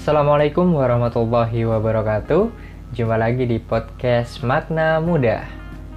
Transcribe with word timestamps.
Assalamualaikum 0.00 0.80
warahmatullahi 0.80 1.68
wabarakatuh. 1.68 2.48
Jumpa 2.96 3.20
lagi 3.20 3.44
di 3.44 3.60
podcast 3.60 4.40
Makna 4.40 4.96
Muda. 4.96 5.44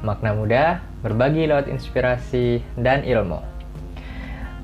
Makna 0.04 0.36
Muda 0.36 0.84
berbagi 1.00 1.48
lewat 1.48 1.72
inspirasi 1.72 2.60
dan 2.76 3.08
ilmu. 3.08 3.40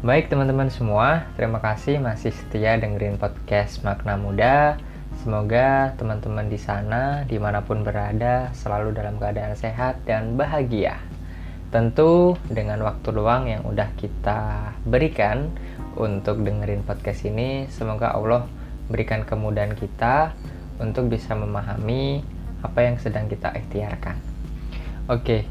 Baik 0.04 0.28
teman-teman 0.28 0.68
semua, 0.68 1.24
terima 1.40 1.64
kasih 1.64 2.04
masih 2.04 2.36
setia 2.36 2.76
dengerin 2.84 3.16
podcast 3.16 3.80
Makna 3.88 4.20
Muda. 4.20 4.76
Semoga 5.24 5.96
teman-teman 5.96 6.52
di 6.52 6.60
sana, 6.60 7.24
di 7.24 7.40
mana 7.40 7.64
pun 7.64 7.88
berada, 7.88 8.52
selalu 8.52 8.92
dalam 8.92 9.16
keadaan 9.24 9.56
sehat 9.56 10.04
dan 10.04 10.36
bahagia. 10.36 11.00
Tentu 11.72 12.36
dengan 12.52 12.84
waktu 12.84 13.08
luang 13.16 13.48
yang 13.48 13.64
udah 13.64 13.88
kita 13.96 14.76
berikan 14.84 15.48
untuk 15.96 16.44
dengerin 16.44 16.84
podcast 16.84 17.24
ini, 17.24 17.72
semoga 17.72 18.12
Allah 18.12 18.59
berikan 18.90 19.24
kemudahan 19.24 19.78
kita 19.78 20.34
untuk 20.82 21.08
bisa 21.08 21.38
memahami 21.38 22.26
apa 22.66 22.80
yang 22.84 22.98
sedang 23.00 23.30
kita 23.30 23.54
ikhtiarkan. 23.56 24.18
Oke, 25.08 25.46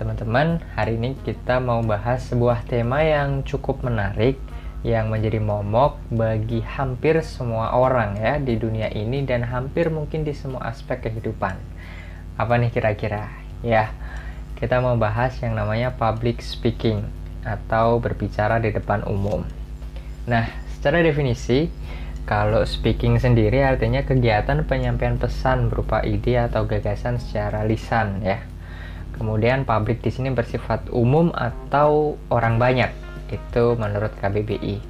teman-teman, 0.00 0.62
hari 0.78 0.96
ini 0.96 1.18
kita 1.26 1.60
mau 1.60 1.82
bahas 1.82 2.24
sebuah 2.30 2.64
tema 2.64 3.04
yang 3.04 3.44
cukup 3.44 3.84
menarik 3.84 4.40
yang 4.84 5.08
menjadi 5.08 5.40
momok 5.40 5.96
bagi 6.12 6.60
hampir 6.60 7.18
semua 7.24 7.72
orang 7.72 8.20
ya 8.20 8.36
di 8.36 8.60
dunia 8.60 8.92
ini 8.92 9.24
dan 9.24 9.42
hampir 9.48 9.88
mungkin 9.88 10.28
di 10.28 10.36
semua 10.36 10.68
aspek 10.68 11.08
kehidupan. 11.08 11.56
Apa 12.36 12.60
nih 12.60 12.68
kira-kira? 12.68 13.32
Ya, 13.64 13.88
kita 14.60 14.84
mau 14.84 14.92
bahas 15.00 15.40
yang 15.40 15.56
namanya 15.56 15.96
public 15.96 16.44
speaking 16.44 17.00
atau 17.44 17.96
berbicara 17.96 18.60
di 18.60 18.76
depan 18.76 19.08
umum. 19.08 19.40
Nah, 20.28 20.48
secara 20.76 21.00
definisi, 21.00 21.72
kalau 22.24 22.64
speaking 22.64 23.20
sendiri 23.20 23.60
artinya 23.60 24.00
kegiatan 24.00 24.64
penyampaian 24.64 25.20
pesan 25.20 25.68
berupa 25.68 26.00
ide 26.00 26.40
atau 26.40 26.64
gagasan 26.64 27.20
secara 27.20 27.68
lisan 27.68 28.24
ya. 28.24 28.40
Kemudian 29.14 29.68
publik 29.68 30.00
di 30.00 30.10
sini 30.10 30.32
bersifat 30.32 30.88
umum 30.90 31.30
atau 31.36 32.16
orang 32.32 32.56
banyak. 32.56 32.90
Itu 33.28 33.76
menurut 33.76 34.10
KBBI. 34.18 34.80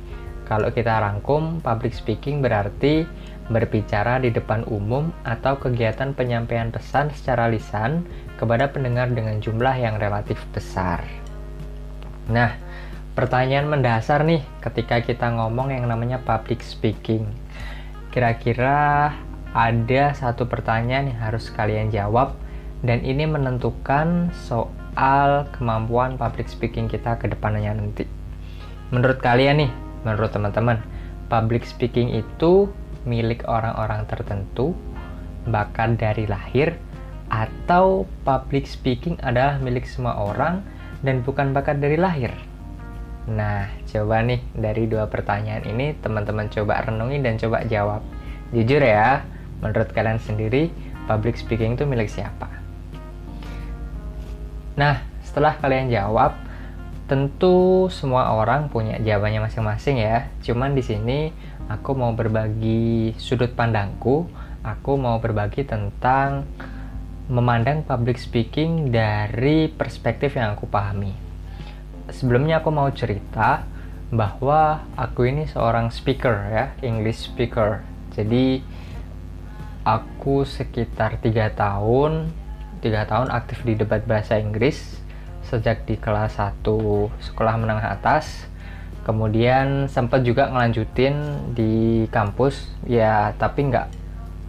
Kalau 0.47 0.71
kita 0.71 1.01
rangkum, 1.03 1.59
public 1.59 1.93
speaking 1.93 2.39
berarti 2.39 3.05
berbicara 3.51 4.23
di 4.23 4.33
depan 4.33 4.65
umum 4.71 5.13
atau 5.27 5.61
kegiatan 5.61 6.17
penyampaian 6.17 6.73
pesan 6.73 7.13
secara 7.13 7.51
lisan 7.53 8.07
kepada 8.41 8.73
pendengar 8.73 9.13
dengan 9.13 9.43
jumlah 9.43 9.77
yang 9.77 10.01
relatif 10.01 10.41
besar. 10.57 11.05
Nah, 12.33 12.57
pertanyaan 13.15 13.71
mendasar 13.71 14.27
nih 14.27 14.43
ketika 14.59 14.99
kita 14.99 15.31
ngomong 15.31 15.71
yang 15.71 15.87
namanya 15.87 16.19
public 16.19 16.61
speaking. 16.67 17.31
Kira-kira 18.11 19.15
ada 19.55 20.05
satu 20.19 20.51
pertanyaan 20.51 21.15
yang 21.15 21.21
harus 21.23 21.47
kalian 21.55 21.95
jawab 21.95 22.35
dan 22.83 23.07
ini 23.07 23.23
menentukan 23.23 24.35
soal 24.35 25.47
kemampuan 25.55 26.19
public 26.19 26.51
speaking 26.51 26.91
kita 26.91 27.15
ke 27.15 27.31
depannya 27.31 27.71
nanti. 27.71 28.03
Menurut 28.91 29.23
kalian 29.23 29.63
nih, 29.63 29.71
menurut 30.03 30.35
teman-teman, 30.35 30.83
public 31.31 31.63
speaking 31.63 32.11
itu 32.19 32.67
milik 33.07 33.47
orang-orang 33.47 34.05
tertentu, 34.11 34.75
bahkan 35.47 35.95
dari 35.95 36.27
lahir, 36.27 36.75
atau 37.31 38.05
public 38.27 38.67
speaking 38.67 39.17
adalah 39.23 39.57
milik 39.63 39.87
semua 39.87 40.19
orang 40.19 40.67
dan 41.07 41.23
bukan 41.23 41.55
bakat 41.55 41.79
dari 41.79 41.97
lahir? 41.97 42.35
Nah, 43.25 43.73
coba 43.89 44.21
nih 44.21 44.45
dari 44.53 44.85
dua 44.85 45.09
pertanyaan 45.09 45.65
ini 45.65 45.97
teman-teman 45.97 46.53
coba 46.53 46.85
renungi 46.85 47.25
dan 47.25 47.41
coba 47.41 47.65
jawab. 47.65 48.05
Jujur 48.53 48.85
ya, 48.85 49.25
menurut 49.65 49.89
kalian 49.97 50.21
sendiri 50.21 50.69
public 51.09 51.41
speaking 51.41 51.73
itu 51.73 51.89
milik 51.89 52.13
siapa? 52.13 52.53
Nah, 54.77 55.01
setelah 55.25 55.57
kalian 55.57 55.89
jawab, 55.89 56.37
tentu 57.09 57.89
semua 57.89 58.37
orang 58.37 58.69
punya 58.69 59.01
jawabannya 59.01 59.49
masing-masing 59.49 60.05
ya. 60.05 60.29
Cuman 60.45 60.77
di 60.77 60.85
sini 60.85 61.33
aku 61.73 61.97
mau 61.97 62.13
berbagi 62.13 63.17
sudut 63.17 63.57
pandangku, 63.57 64.29
aku 64.61 65.01
mau 65.01 65.17
berbagi 65.17 65.65
tentang 65.65 66.45
memandang 67.33 67.89
public 67.89 68.21
speaking 68.21 68.93
dari 68.93 69.73
perspektif 69.73 70.37
yang 70.37 70.53
aku 70.53 70.69
pahami 70.69 71.24
sebelumnya 72.13 72.61
aku 72.61 72.69
mau 72.75 72.89
cerita 72.93 73.65
bahwa 74.13 74.85
aku 74.95 75.27
ini 75.27 75.49
seorang 75.49 75.89
speaker 75.89 76.37
ya, 76.53 76.65
English 76.85 77.33
speaker. 77.33 77.81
Jadi 78.15 78.61
aku 79.85 80.45
sekitar 80.45 81.19
tiga 81.21 81.51
tahun, 81.53 82.31
tiga 82.81 83.09
tahun 83.09 83.33
aktif 83.33 83.65
di 83.65 83.77
debat 83.77 84.05
bahasa 84.05 84.41
Inggris 84.41 85.01
sejak 85.45 85.85
di 85.85 86.01
kelas 86.01 86.41
1 86.41 86.65
sekolah 87.21 87.55
menengah 87.61 87.93
atas. 87.93 88.49
Kemudian 89.05 89.93
sempat 89.93 90.25
juga 90.25 90.49
ngelanjutin 90.49 91.53
di 91.53 92.09
kampus, 92.09 92.73
ya 92.89 93.37
tapi 93.37 93.69
nggak 93.69 93.87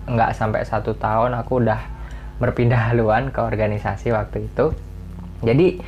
nggak 0.07 0.31
sampai 0.31 0.63
satu 0.63 0.95
tahun 0.95 1.35
aku 1.35 1.59
udah 1.59 1.81
berpindah 2.39 2.79
haluan 2.91 3.35
ke 3.35 3.39
organisasi 3.43 4.15
waktu 4.15 4.47
itu. 4.47 4.71
Jadi 5.43 5.83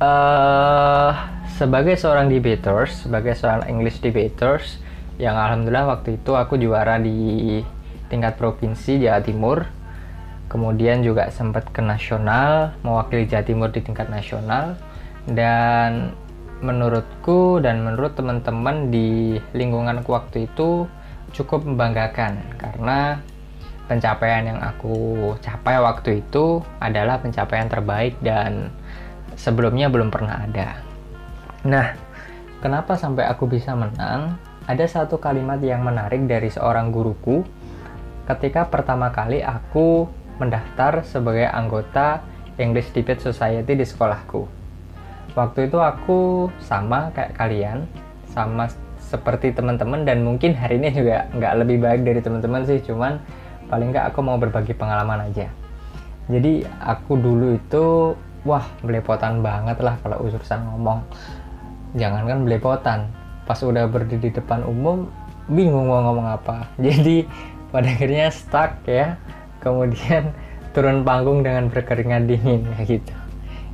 uh, 0.00 1.10
sebagai 1.56 1.96
seorang 1.96 2.28
debaters, 2.28 3.06
sebagai 3.06 3.32
seorang 3.36 3.68
English 3.68 4.00
debaters, 4.04 4.80
yang 5.16 5.36
alhamdulillah 5.36 5.96
waktu 5.96 6.20
itu 6.20 6.36
aku 6.36 6.60
juara 6.60 7.00
di 7.00 7.60
tingkat 8.12 8.36
provinsi 8.36 9.00
Jawa 9.00 9.20
Timur. 9.24 9.58
Kemudian 10.46 11.02
juga 11.02 11.28
sempat 11.34 11.68
ke 11.74 11.82
nasional, 11.82 12.76
mewakili 12.86 13.26
Jawa 13.26 13.44
Timur 13.44 13.68
di 13.74 13.82
tingkat 13.82 14.08
nasional. 14.12 14.78
Dan 15.26 16.14
menurutku 16.62 17.60
dan 17.60 17.84
menurut 17.84 18.16
teman-teman 18.16 18.88
di 18.88 19.36
lingkunganku 19.52 20.08
waktu 20.08 20.48
itu 20.48 20.88
cukup 21.36 21.68
membanggakan 21.68 22.40
karena 22.56 23.20
pencapaian 23.86 24.48
yang 24.48 24.60
aku 24.64 25.34
capai 25.44 25.76
waktu 25.78 26.24
itu 26.24 26.64
adalah 26.80 27.20
pencapaian 27.20 27.68
terbaik 27.68 28.16
dan 28.24 28.72
sebelumnya 29.36 29.92
belum 29.92 30.08
pernah 30.10 30.42
ada. 30.42 30.80
Nah, 31.68 31.94
kenapa 32.64 32.96
sampai 32.96 33.28
aku 33.28 33.46
bisa 33.46 33.76
menang? 33.76 34.40
Ada 34.66 34.90
satu 34.90 35.22
kalimat 35.22 35.62
yang 35.62 35.86
menarik 35.86 36.26
dari 36.26 36.50
seorang 36.50 36.90
guruku 36.90 37.46
ketika 38.26 38.66
pertama 38.66 39.14
kali 39.14 39.38
aku 39.38 40.10
mendaftar 40.42 41.06
sebagai 41.06 41.46
anggota 41.46 42.26
English 42.58 42.90
Debate 42.90 43.22
Society 43.22 43.78
di 43.78 43.86
sekolahku. 43.86 44.42
Waktu 45.36 45.70
itu 45.70 45.78
aku 45.78 46.48
sama 46.58 47.12
kayak 47.14 47.36
kalian, 47.36 47.86
sama 48.32 48.66
seperti 48.98 49.54
teman-teman 49.54 50.02
dan 50.02 50.26
mungkin 50.26 50.56
hari 50.56 50.82
ini 50.82 50.90
juga 50.90 51.30
nggak 51.30 51.54
lebih 51.62 51.78
baik 51.78 52.02
dari 52.02 52.20
teman-teman 52.24 52.66
sih, 52.66 52.82
cuman 52.82 53.22
paling 53.70 53.94
nggak 53.94 54.10
aku 54.10 54.18
mau 54.24 54.40
berbagi 54.40 54.74
pengalaman 54.74 55.30
aja. 55.30 55.46
Jadi 56.26 56.66
aku 56.82 57.14
dulu 57.14 57.54
itu 57.54 58.16
wah 58.46 58.62
belepotan 58.80 59.42
banget 59.42 59.82
lah 59.82 59.98
kalau 60.00 60.22
urusan 60.22 60.62
ngomong. 60.62 61.02
Jangankan 61.98 62.46
belepotan. 62.46 63.10
Pas 63.42 63.58
udah 63.58 63.90
berdiri 63.90 64.30
di 64.30 64.30
depan 64.30 64.62
umum 64.62 65.10
bingung 65.50 65.90
mau 65.90 66.00
ngomong 66.06 66.26
apa. 66.38 66.70
Jadi 66.86 67.26
pada 67.74 67.90
akhirnya 67.90 68.30
stuck 68.30 68.86
ya. 68.86 69.18
Kemudian 69.58 70.30
turun 70.74 71.02
panggung 71.02 71.42
dengan 71.42 71.66
berkeringat 71.66 72.30
dingin 72.30 72.62
kayak 72.78 73.02
gitu. 73.02 73.14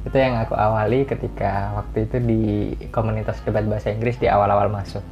Itu 0.08 0.16
yang 0.18 0.40
aku 0.40 0.56
awali 0.56 1.06
ketika 1.06 1.76
waktu 1.78 2.08
itu 2.08 2.16
di 2.18 2.42
komunitas 2.90 3.38
debat 3.44 3.62
bahasa 3.68 3.92
Inggris 3.92 4.18
di 4.18 4.26
awal-awal 4.26 4.72
masuk. 4.72 5.04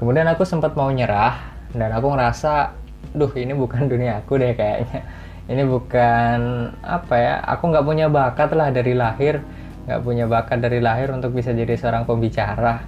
Kemudian 0.00 0.26
aku 0.26 0.42
sempat 0.42 0.74
mau 0.74 0.90
nyerah 0.90 1.38
dan 1.76 1.92
aku 1.92 2.16
ngerasa 2.16 2.72
duh 3.14 3.30
ini 3.38 3.54
bukan 3.54 3.86
dunia 3.86 4.20
aku 4.22 4.40
deh 4.40 4.52
kayaknya 4.58 5.06
ini 5.48 5.64
bukan 5.64 6.38
apa 6.84 7.14
ya 7.16 7.34
aku 7.40 7.72
nggak 7.72 7.86
punya 7.88 8.06
bakat 8.12 8.52
lah 8.52 8.68
dari 8.68 8.92
lahir. 8.92 9.40
Nggak 9.88 10.00
punya 10.04 10.24
bakat 10.28 10.60
dari 10.60 10.84
lahir 10.84 11.08
untuk 11.08 11.32
bisa 11.32 11.56
jadi 11.56 11.72
seorang 11.72 12.04
pembicara. 12.04 12.84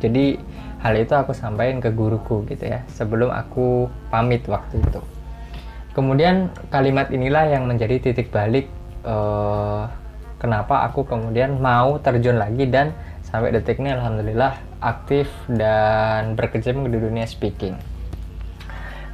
Jadi 0.00 0.40
hal 0.80 0.96
itu 0.96 1.12
aku 1.12 1.36
sampaikan 1.36 1.84
ke 1.84 1.92
guruku 1.92 2.48
gitu 2.48 2.64
ya 2.64 2.80
sebelum 2.88 3.28
aku 3.28 3.92
pamit 4.08 4.48
waktu 4.48 4.80
itu. 4.80 5.00
Kemudian 5.92 6.48
kalimat 6.72 7.12
inilah 7.12 7.52
yang 7.52 7.68
menjadi 7.68 8.00
titik 8.00 8.32
balik 8.32 8.72
uh, 9.04 9.84
kenapa 10.40 10.88
aku 10.88 11.04
kemudian 11.04 11.60
mau 11.60 12.00
terjun 12.00 12.40
lagi 12.40 12.64
dan 12.64 12.96
sampai 13.20 13.52
detik 13.52 13.76
ini 13.76 13.92
alhamdulillah 13.92 14.56
aktif 14.80 15.28
dan 15.52 16.32
berkecimpung 16.32 16.88
di 16.88 16.96
dunia 16.96 17.28
speaking. 17.28 17.76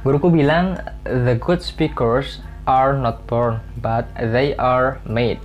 Guruku 0.07 0.31
bilang 0.31 0.79
the 1.03 1.35
good 1.35 1.59
speakers 1.59 2.39
are 2.67 2.93
not 2.99 3.23
born, 3.25 3.63
but 3.79 4.05
they 4.19 4.53
are 4.59 4.99
made. 5.07 5.41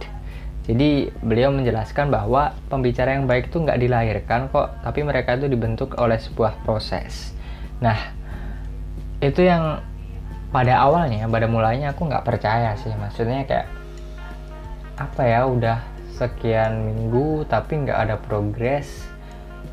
Jadi 0.66 1.10
beliau 1.22 1.54
menjelaskan 1.54 2.10
bahwa 2.10 2.54
pembicara 2.66 3.14
yang 3.14 3.30
baik 3.30 3.50
itu 3.50 3.62
nggak 3.62 3.78
dilahirkan 3.78 4.50
kok, 4.50 4.74
tapi 4.82 5.06
mereka 5.06 5.38
itu 5.38 5.46
dibentuk 5.46 5.94
oleh 5.98 6.18
sebuah 6.18 6.58
proses. 6.66 7.34
Nah, 7.82 7.98
itu 9.22 9.46
yang 9.46 9.82
pada 10.52 10.84
awalnya 10.84 11.24
pada 11.30 11.48
mulanya 11.48 11.96
aku 11.96 12.10
nggak 12.12 12.28
percaya 12.28 12.76
sih 12.76 12.92
maksudnya 12.92 13.48
kayak 13.48 13.66
apa 15.00 15.22
ya 15.24 15.48
udah 15.48 15.80
sekian 16.12 16.92
minggu 16.92 17.48
tapi 17.48 17.88
nggak 17.88 17.96
ada 17.96 18.16
progres 18.20 19.08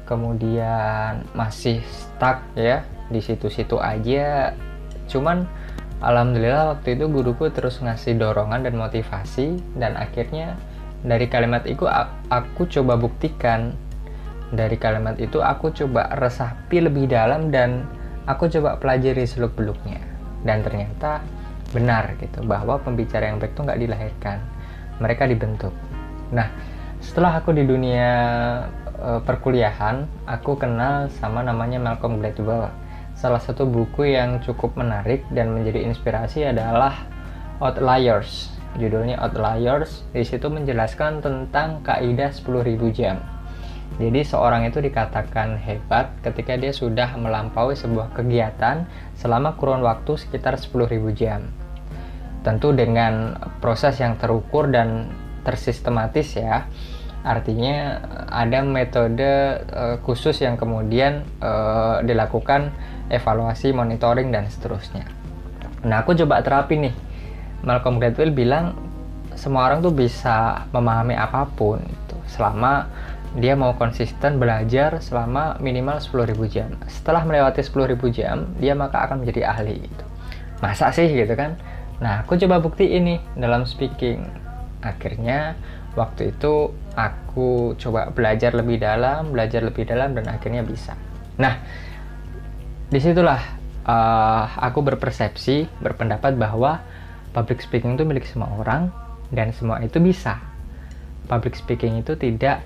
kemudian 0.07 1.27
masih 1.35 1.83
stuck 1.91 2.39
ya 2.55 2.87
di 3.11 3.19
situ-situ 3.19 3.75
aja 3.75 4.55
cuman 5.11 5.43
alhamdulillah 5.99 6.75
waktu 6.75 6.95
itu 6.95 7.05
guruku 7.11 7.51
terus 7.51 7.79
ngasih 7.83 8.15
dorongan 8.19 8.67
dan 8.67 8.75
motivasi 8.75 9.59
dan 9.75 9.99
akhirnya 9.99 10.55
dari 11.03 11.31
kalimat 11.31 11.63
itu 11.63 11.87
aku 12.27 12.67
coba 12.67 12.99
buktikan. 12.99 13.75
Dari 14.49 14.81
kalimat 14.81 15.13
itu 15.21 15.45
aku 15.45 15.69
coba 15.77 16.09
resapi 16.17 16.81
lebih 16.81 17.05
dalam 17.05 17.53
dan 17.53 17.85
aku 18.25 18.49
coba 18.49 18.81
pelajari 18.81 19.21
seluk 19.29 19.53
beluknya 19.53 20.01
dan 20.41 20.65
ternyata 20.65 21.21
benar 21.69 22.17
gitu 22.17 22.41
bahwa 22.49 22.81
pembicara 22.81 23.29
yang 23.29 23.37
baik 23.37 23.53
itu 23.53 23.61
nggak 23.61 23.77
dilahirkan 23.77 24.37
mereka 24.97 25.29
dibentuk. 25.29 25.69
Nah 26.33 26.49
setelah 26.97 27.37
aku 27.39 27.53
di 27.53 27.63
dunia 27.63 28.09
uh, 28.99 29.21
perkuliahan, 29.23 30.03
aku 30.27 30.59
kenal 30.59 31.07
sama 31.21 31.45
namanya 31.45 31.79
Malcolm 31.79 32.19
Gladwell. 32.19 32.73
Salah 33.19 33.43
satu 33.43 33.67
buku 33.67 34.15
yang 34.15 34.39
cukup 34.39 34.79
menarik 34.79 35.27
dan 35.35 35.51
menjadi 35.51 35.83
inspirasi 35.83 36.47
adalah 36.47 37.03
Outliers. 37.59 38.47
Judulnya 38.79 39.19
Outliers. 39.19 40.07
Di 40.15 40.23
situ 40.23 40.47
menjelaskan 40.47 41.19
tentang 41.19 41.83
kaidah 41.83 42.31
10.000 42.31 42.79
jam. 42.95 43.19
Jadi 43.99 44.23
seorang 44.23 44.71
itu 44.71 44.79
dikatakan 44.79 45.59
hebat 45.59 46.15
ketika 46.23 46.55
dia 46.55 46.71
sudah 46.71 47.11
melampaui 47.19 47.75
sebuah 47.75 48.15
kegiatan 48.15 48.87
selama 49.19 49.59
kurun 49.59 49.83
waktu 49.83 50.15
sekitar 50.15 50.55
10.000 50.55 50.87
jam. 51.11 51.43
Tentu 52.47 52.71
dengan 52.71 53.35
proses 53.59 53.99
yang 53.99 54.15
terukur 54.15 54.71
dan 54.71 55.11
tersistematis 55.43 56.39
ya 56.39 56.71
Artinya 57.19 57.99
ada 58.31 58.63
metode 58.63 59.59
uh, 59.75 59.99
khusus 60.07 60.39
yang 60.39 60.55
kemudian 60.55 61.27
uh, 61.43 61.99
dilakukan 61.99 62.71
evaluasi, 63.09 63.73
monitoring 63.73 64.29
dan 64.29 64.47
seterusnya. 64.47 65.05
Nah, 65.85 66.05
aku 66.05 66.15
coba 66.15 66.41
terapi 66.45 66.89
nih. 66.89 66.95
Malcolm 67.59 67.99
Gladwell 67.99 68.31
bilang 68.31 68.77
semua 69.35 69.67
orang 69.67 69.83
tuh 69.83 69.91
bisa 69.91 70.67
memahami 70.71 71.15
apa 71.15 71.47
pun 71.47 71.79
itu 71.79 72.17
selama 72.27 72.87
dia 73.37 73.53
mau 73.53 73.77
konsisten 73.77 74.41
belajar 74.41 74.97
selama 75.03 75.59
minimal 75.61 76.01
10.000 76.01 76.33
jam. 76.49 76.69
Setelah 76.89 77.21
melewati 77.27 77.61
10.000 77.61 77.93
jam, 78.09 78.49
dia 78.57 78.73
maka 78.73 79.05
akan 79.05 79.21
menjadi 79.21 79.53
ahli 79.53 79.85
gitu. 79.85 80.05
Masa 80.65 80.89
sih 80.89 81.05
gitu 81.05 81.37
kan? 81.37 81.53
Nah, 82.01 82.25
aku 82.25 82.39
coba 82.41 82.57
bukti 82.57 82.89
ini 82.89 83.21
dalam 83.37 83.69
speaking. 83.69 84.25
Akhirnya 84.81 85.53
waktu 85.93 86.33
itu 86.33 86.73
aku 86.97 87.77
coba 87.77 88.09
belajar 88.09 88.57
lebih 88.57 88.81
dalam, 88.81 89.29
belajar 89.29 89.61
lebih 89.61 89.85
dalam 89.85 90.17
dan 90.17 90.25
akhirnya 90.25 90.65
bisa. 90.65 90.97
Nah, 91.37 91.61
di 92.89 92.97
situlah 92.97 93.41
uh, 93.85 94.45
aku 94.57 94.81
berpersepsi, 94.81 95.69
berpendapat 95.81 96.33
bahwa 96.37 96.81
public 97.37 97.61
speaking 97.61 97.93
itu 97.93 98.03
milik 98.05 98.25
semua 98.25 98.49
orang 98.57 98.89
dan 99.29 99.53
semua 99.53 99.77
itu 99.85 100.01
bisa. 100.01 100.41
Public 101.29 101.53
speaking 101.53 102.01
itu 102.01 102.17
tidak 102.17 102.65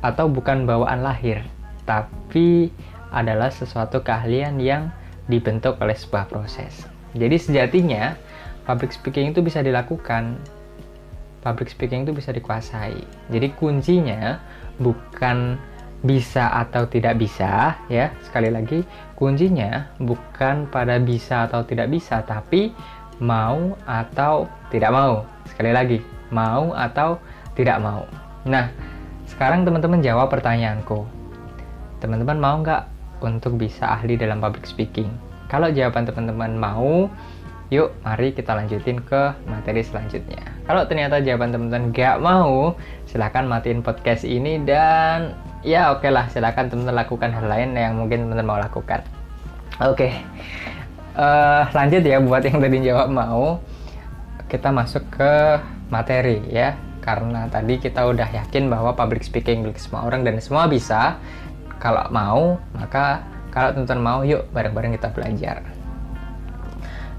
atau 0.00 0.30
bukan 0.30 0.64
bawaan 0.64 1.02
lahir, 1.02 1.42
tapi 1.82 2.70
adalah 3.10 3.50
sesuatu 3.50 4.00
keahlian 4.06 4.62
yang 4.62 4.94
dibentuk 5.26 5.74
oleh 5.82 5.98
sebuah 5.98 6.30
proses. 6.30 6.86
Jadi 7.18 7.36
sejatinya 7.36 8.14
public 8.62 8.94
speaking 8.94 9.34
itu 9.34 9.42
bisa 9.42 9.66
dilakukan 9.66 10.38
public 11.42 11.72
speaking 11.72 12.06
itu 12.06 12.14
bisa 12.14 12.30
dikuasai. 12.30 13.02
Jadi 13.32 13.50
kuncinya 13.58 14.38
bukan 14.78 15.58
bisa 16.00 16.48
atau 16.52 16.88
tidak 16.88 17.20
bisa 17.20 17.76
ya. 17.92 18.12
Sekali 18.24 18.48
lagi 18.48 18.84
kuncinya 19.16 19.92
bukan 20.00 20.68
pada 20.72 20.96
bisa 21.00 21.48
atau 21.48 21.64
tidak 21.64 21.92
bisa 21.92 22.24
tapi 22.24 22.72
mau 23.20 23.76
atau 23.84 24.48
tidak 24.72 24.90
mau. 24.92 25.24
Sekali 25.48 25.70
lagi 25.70 25.98
mau 26.32 26.72
atau 26.72 27.20
tidak 27.52 27.78
mau. 27.82 28.08
Nah 28.48 28.72
sekarang 29.28 29.68
teman-teman 29.68 30.00
jawab 30.00 30.32
pertanyaanku. 30.32 31.04
Teman-teman 32.00 32.38
mau 32.40 32.56
nggak 32.64 32.82
untuk 33.20 33.60
bisa 33.60 33.92
ahli 33.92 34.16
dalam 34.16 34.40
public 34.40 34.64
speaking? 34.64 35.12
Kalau 35.50 35.68
jawaban 35.68 36.06
teman-teman 36.08 36.56
mau 36.56 37.10
Yuk, 37.70 37.94
mari 38.02 38.34
kita 38.34 38.50
lanjutin 38.58 38.98
ke 38.98 39.30
materi 39.46 39.86
selanjutnya. 39.86 40.42
Kalau 40.66 40.90
ternyata 40.90 41.22
jawaban 41.22 41.54
teman-teman 41.54 41.94
gak 41.94 42.18
mau, 42.18 42.74
silahkan 43.06 43.46
matiin 43.46 43.78
podcast 43.78 44.26
ini 44.26 44.58
dan 44.66 45.38
ya 45.62 45.94
oke 45.94 46.02
okay 46.02 46.10
lah, 46.10 46.26
silahkan 46.34 46.66
teman-teman 46.66 47.06
lakukan 47.06 47.30
hal 47.30 47.46
lain 47.46 47.78
yang 47.78 47.94
mungkin 47.94 48.26
teman-teman 48.26 48.46
mau 48.50 48.58
lakukan. 48.58 49.06
Oke, 49.86 50.10
okay. 50.10 50.12
uh, 51.14 51.62
eh, 51.62 51.64
lanjut 51.70 52.02
ya 52.02 52.18
buat 52.18 52.42
yang 52.42 52.58
tadi 52.58 52.78
jawab 52.82 53.06
mau, 53.06 53.62
kita 54.50 54.74
masuk 54.74 55.06
ke 55.06 55.62
materi 55.94 56.42
ya. 56.50 56.74
Karena 57.00 57.46
tadi 57.46 57.78
kita 57.78 58.02
udah 58.02 58.34
yakin 58.34 58.66
bahwa 58.66 58.98
public 58.98 59.22
speaking 59.22 59.62
milik 59.62 59.78
semua 59.78 60.10
orang 60.10 60.26
dan 60.26 60.42
semua 60.42 60.66
bisa. 60.66 61.22
Kalau 61.78 62.02
mau, 62.10 62.58
maka 62.74 63.22
kalau 63.54 63.78
teman-teman 63.78 64.02
mau, 64.02 64.20
yuk 64.26 64.50
bareng-bareng 64.50 64.98
kita 64.98 65.14
belajar. 65.14 65.79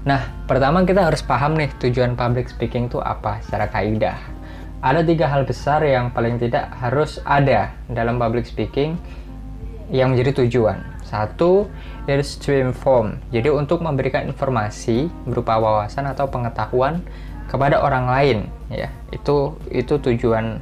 Nah, 0.02 0.26
pertama 0.50 0.82
kita 0.82 1.06
harus 1.06 1.22
paham 1.22 1.54
nih 1.54 1.70
tujuan 1.78 2.18
public 2.18 2.50
speaking 2.50 2.90
itu 2.90 2.98
apa 2.98 3.38
secara 3.46 3.70
kaidah. 3.70 4.18
Ada 4.82 5.06
tiga 5.06 5.30
hal 5.30 5.46
besar 5.46 5.78
yang 5.86 6.10
paling 6.10 6.42
tidak 6.42 6.74
harus 6.82 7.22
ada 7.22 7.70
dalam 7.86 8.18
public 8.18 8.42
speaking 8.42 8.98
yang 9.94 10.10
menjadi 10.10 10.42
tujuan. 10.42 10.82
Satu, 11.06 11.70
is 12.10 12.34
to 12.34 12.50
inform. 12.50 13.22
Jadi 13.30 13.46
untuk 13.52 13.78
memberikan 13.78 14.26
informasi 14.26 15.06
berupa 15.22 15.60
wawasan 15.62 16.10
atau 16.10 16.26
pengetahuan 16.26 16.98
kepada 17.46 17.78
orang 17.78 18.10
lain, 18.10 18.38
ya. 18.72 18.90
Itu 19.14 19.54
itu 19.70 20.02
tujuan 20.02 20.58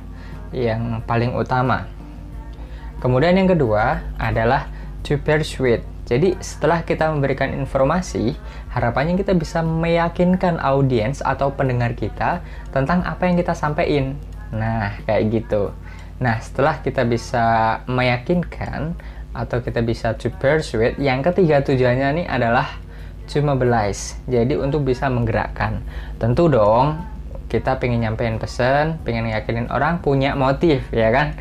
yang 0.53 1.01
paling 1.09 1.33
utama. 1.33 1.89
Kemudian 3.01 3.41
yang 3.41 3.49
kedua 3.49 4.05
adalah 4.21 4.69
to 5.01 5.17
persuade 5.17 5.81
jadi 6.11 6.35
setelah 6.43 6.83
kita 6.83 7.07
memberikan 7.15 7.55
informasi, 7.55 8.35
harapannya 8.75 9.15
kita 9.15 9.31
bisa 9.39 9.63
meyakinkan 9.63 10.59
audiens 10.59 11.23
atau 11.23 11.55
pendengar 11.55 11.95
kita 11.95 12.43
tentang 12.75 13.07
apa 13.07 13.31
yang 13.31 13.39
kita 13.39 13.55
sampaikan. 13.55 14.19
Nah, 14.51 14.99
kayak 15.07 15.31
gitu. 15.31 15.71
Nah, 16.19 16.43
setelah 16.43 16.83
kita 16.83 17.07
bisa 17.07 17.79
meyakinkan 17.87 18.99
atau 19.31 19.63
kita 19.63 19.87
bisa 19.87 20.19
to 20.19 20.35
persuade, 20.35 20.99
yang 20.99 21.23
ketiga 21.23 21.63
tujuannya 21.63 22.19
nih 22.19 22.27
adalah 22.27 22.67
to 23.31 23.39
mobilize. 23.39 24.19
Jadi 24.27 24.59
untuk 24.59 24.83
bisa 24.83 25.07
menggerakkan. 25.07 25.79
Tentu 26.19 26.51
dong, 26.51 26.99
kita 27.47 27.79
pengen 27.79 28.03
nyampein 28.03 28.43
pesan, 28.43 28.99
pengen 29.07 29.31
yakinin 29.31 29.71
orang 29.71 30.03
punya 30.03 30.35
motif, 30.35 30.83
ya 30.91 31.15
kan? 31.15 31.39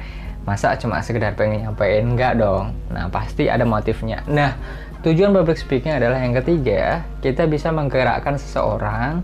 Masa 0.49 0.73
cuma 0.81 1.05
sekedar 1.05 1.37
pengen 1.37 1.69
nyampein? 1.69 2.09
Enggak 2.09 2.41
dong. 2.41 2.73
Nah 2.89 3.05
pasti 3.13 3.45
ada 3.45 3.61
motifnya. 3.69 4.25
Nah 4.25 4.57
tujuan 5.05 5.29
public 5.29 5.61
speaking 5.61 5.93
adalah 5.93 6.17
yang 6.17 6.33
ketiga 6.41 7.05
kita 7.21 7.45
bisa 7.45 7.69
menggerakkan 7.69 8.41
seseorang 8.41 9.21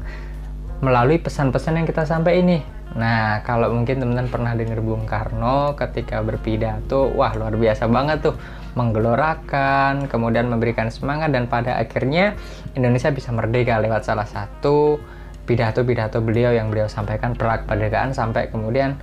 melalui 0.86 1.18
pesan-pesan 1.18 1.82
yang 1.82 1.88
kita 1.90 2.06
sampaikan 2.06 2.46
ini 2.46 2.60
Nah, 2.96 3.44
kalau 3.44 3.76
mungkin 3.76 4.00
teman-teman 4.00 4.32
pernah 4.32 4.54
dengar 4.56 4.80
Bung 4.80 5.04
Karno 5.04 5.76
ketika 5.76 6.24
berpidato, 6.24 7.12
wah 7.12 7.36
luar 7.36 7.60
biasa 7.60 7.92
banget 7.92 8.32
tuh, 8.32 8.36
menggelorakan, 8.80 10.08
kemudian 10.08 10.48
memberikan 10.48 10.88
semangat 10.88 11.36
dan 11.36 11.52
pada 11.52 11.76
akhirnya 11.76 12.40
Indonesia 12.72 13.12
bisa 13.12 13.36
merdeka 13.36 13.84
lewat 13.84 14.08
salah 14.08 14.24
satu 14.24 14.96
pidato-pidato 15.44 16.24
beliau 16.24 16.56
yang 16.56 16.72
beliau 16.72 16.88
sampaikan 16.88 17.36
kemerdekaan 17.36 18.16
sampai 18.16 18.50
kemudian 18.50 18.96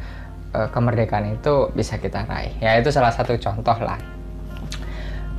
uh, 0.53 0.69
kemerdekaan 0.71 1.37
itu 1.37 1.73
bisa 1.73 1.97
kita 1.99 2.25
raih. 2.29 2.55
Ya 2.61 2.79
itu 2.79 2.93
salah 2.93 3.13
satu 3.13 3.37
contoh 3.41 3.77
lah. 3.81 3.99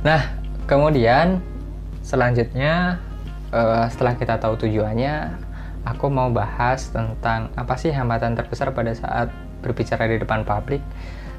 Nah 0.02 0.34
kemudian 0.68 1.40
selanjutnya 2.04 2.98
uh, 3.54 3.86
setelah 3.88 4.14
kita 4.18 4.36
tahu 4.36 4.60
tujuannya, 4.66 5.38
aku 5.86 6.06
mau 6.10 6.28
bahas 6.28 6.90
tentang 6.90 7.54
apa 7.54 7.74
sih 7.78 7.94
hambatan 7.94 8.36
terbesar 8.36 8.74
pada 8.74 8.92
saat 8.92 9.30
berbicara 9.62 10.10
di 10.10 10.20
depan 10.20 10.44
publik. 10.44 10.82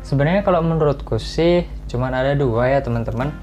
Sebenarnya 0.06 0.46
kalau 0.46 0.62
menurutku 0.62 1.18
sih 1.18 1.66
cuma 1.90 2.14
ada 2.14 2.38
dua 2.38 2.78
ya 2.78 2.80
teman-teman. 2.82 3.34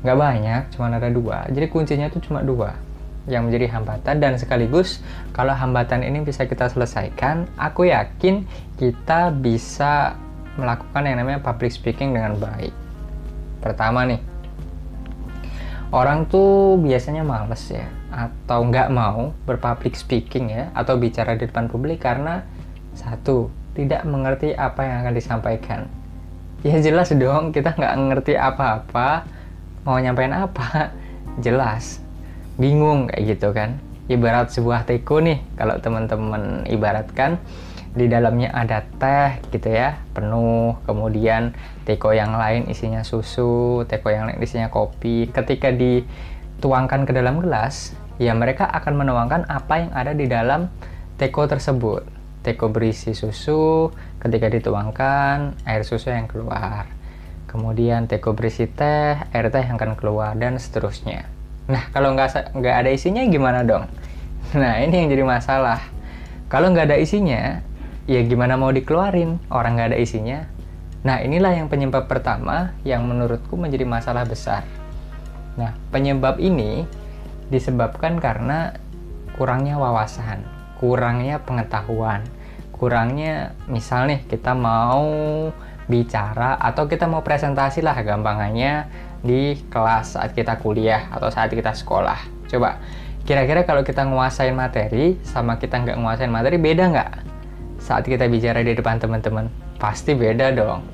Nggak 0.00 0.16
banyak, 0.16 0.62
cuma 0.72 0.88
ada 0.88 1.12
dua. 1.12 1.44
Jadi 1.52 1.66
kuncinya 1.68 2.08
itu 2.08 2.24
cuma 2.24 2.40
dua 2.40 2.89
yang 3.30 3.46
menjadi 3.46 3.70
hambatan 3.70 4.18
dan 4.18 4.34
sekaligus 4.36 4.98
kalau 5.30 5.54
hambatan 5.54 6.02
ini 6.02 6.26
bisa 6.26 6.44
kita 6.44 6.66
selesaikan, 6.68 7.46
aku 7.54 7.88
yakin 7.88 8.44
kita 8.76 9.30
bisa 9.30 10.18
melakukan 10.58 11.06
yang 11.06 11.22
namanya 11.22 11.40
public 11.40 11.70
speaking 11.70 12.12
dengan 12.12 12.36
baik. 12.36 12.74
Pertama 13.62 14.04
nih, 14.04 14.20
orang 15.94 16.26
tuh 16.26 16.76
biasanya 16.82 17.22
males 17.22 17.62
ya 17.70 17.86
atau 18.10 18.66
nggak 18.66 18.90
mau 18.90 19.30
berpublic 19.46 19.94
speaking 19.94 20.50
ya 20.50 20.74
atau 20.74 20.98
bicara 20.98 21.38
di 21.38 21.46
depan 21.46 21.70
publik 21.70 22.02
karena 22.02 22.42
satu 22.98 23.46
tidak 23.78 24.02
mengerti 24.02 24.50
apa 24.52 24.82
yang 24.82 25.06
akan 25.06 25.14
disampaikan. 25.14 25.80
Ya 26.66 26.76
jelas 26.82 27.14
dong 27.14 27.54
kita 27.54 27.72
nggak 27.78 27.94
ngerti 27.96 28.34
apa-apa 28.34 29.24
mau 29.86 29.96
nyampein 29.96 30.34
apa? 30.34 30.92
Jelas 31.44 32.02
bingung 32.60 33.08
kayak 33.08 33.24
gitu 33.34 33.56
kan. 33.56 33.80
Ibarat 34.12 34.52
sebuah 34.52 34.84
teko 34.84 35.24
nih 35.24 35.40
kalau 35.56 35.80
teman-teman 35.80 36.68
ibaratkan 36.68 37.40
di 37.90 38.06
dalamnya 38.06 38.52
ada 38.52 38.84
teh 39.00 39.40
gitu 39.48 39.72
ya 39.72 39.96
penuh. 40.12 40.76
Kemudian 40.84 41.56
teko 41.88 42.12
yang 42.12 42.36
lain 42.36 42.68
isinya 42.68 43.00
susu 43.00 43.82
teko 43.88 44.12
yang 44.12 44.28
lain 44.28 44.38
isinya 44.44 44.68
kopi. 44.68 45.32
Ketika 45.32 45.72
dituangkan 45.72 47.08
ke 47.08 47.16
dalam 47.16 47.40
gelas 47.40 47.96
ya 48.20 48.36
mereka 48.36 48.68
akan 48.68 49.00
menuangkan 49.00 49.48
apa 49.48 49.74
yang 49.80 49.90
ada 49.96 50.12
di 50.12 50.28
dalam 50.28 50.68
teko 51.16 51.48
tersebut. 51.48 52.04
Teko 52.44 52.68
berisi 52.72 53.16
susu 53.16 53.88
ketika 54.20 54.52
dituangkan 54.52 55.56
air 55.64 55.82
susu 55.86 56.12
yang 56.12 56.28
keluar. 56.28 56.84
Kemudian 57.46 58.10
teko 58.10 58.34
berisi 58.34 58.68
teh 58.68 59.16
air 59.16 59.46
teh 59.48 59.64
yang 59.64 59.78
akan 59.78 59.94
keluar 59.94 60.34
dan 60.34 60.58
seterusnya 60.58 61.39
nah 61.70 61.86
kalau 61.94 62.18
nggak 62.18 62.58
nggak 62.58 62.76
ada 62.84 62.90
isinya 62.90 63.22
gimana 63.30 63.62
dong? 63.62 63.86
Nah 64.50 64.82
ini 64.82 65.06
yang 65.06 65.08
jadi 65.14 65.22
masalah. 65.22 65.78
Kalau 66.50 66.74
nggak 66.74 66.90
ada 66.90 66.98
isinya 66.98 67.62
ya 68.10 68.20
gimana 68.26 68.58
mau 68.58 68.74
dikeluarin? 68.74 69.38
Orang 69.46 69.78
nggak 69.78 69.94
ada 69.94 69.98
isinya. 70.02 70.42
Nah 71.06 71.22
inilah 71.22 71.54
yang 71.54 71.70
penyebab 71.70 72.10
pertama 72.10 72.74
yang 72.82 73.06
menurutku 73.06 73.54
menjadi 73.54 73.86
masalah 73.86 74.26
besar. 74.26 74.66
Nah 75.54 75.78
penyebab 75.94 76.42
ini 76.42 76.84
disebabkan 77.50 78.18
karena 78.18 78.74
kurangnya 79.34 79.80
wawasan 79.80 80.46
kurangnya 80.78 81.42
pengetahuan 81.42 82.24
kurangnya 82.76 83.52
misal 83.68 84.08
nih 84.08 84.20
kita 84.24 84.56
mau 84.56 85.50
bicara 85.90 86.56
atau 86.56 86.86
kita 86.86 87.10
mau 87.10 87.20
presentasi 87.26 87.82
lah 87.82 87.98
gampangannya 88.00 88.86
di 89.20 89.56
kelas 89.68 90.16
saat 90.16 90.32
kita 90.32 90.56
kuliah 90.60 91.08
atau 91.12 91.28
saat 91.28 91.52
kita 91.52 91.76
sekolah. 91.76 92.18
Coba 92.48 92.80
kira-kira 93.24 93.68
kalau 93.68 93.84
kita 93.84 94.08
nguasain 94.08 94.56
materi 94.56 95.20
sama 95.22 95.60
kita 95.60 95.80
nggak 95.80 95.96
nguasain 96.00 96.32
materi 96.32 96.56
beda 96.56 96.84
nggak 96.90 97.10
saat 97.80 98.04
kita 98.04 98.28
bicara 98.28 98.64
di 98.64 98.72
depan 98.72 99.00
teman-teman? 99.00 99.48
Pasti 99.80 100.12
beda 100.16 100.52
dong. 100.52 100.84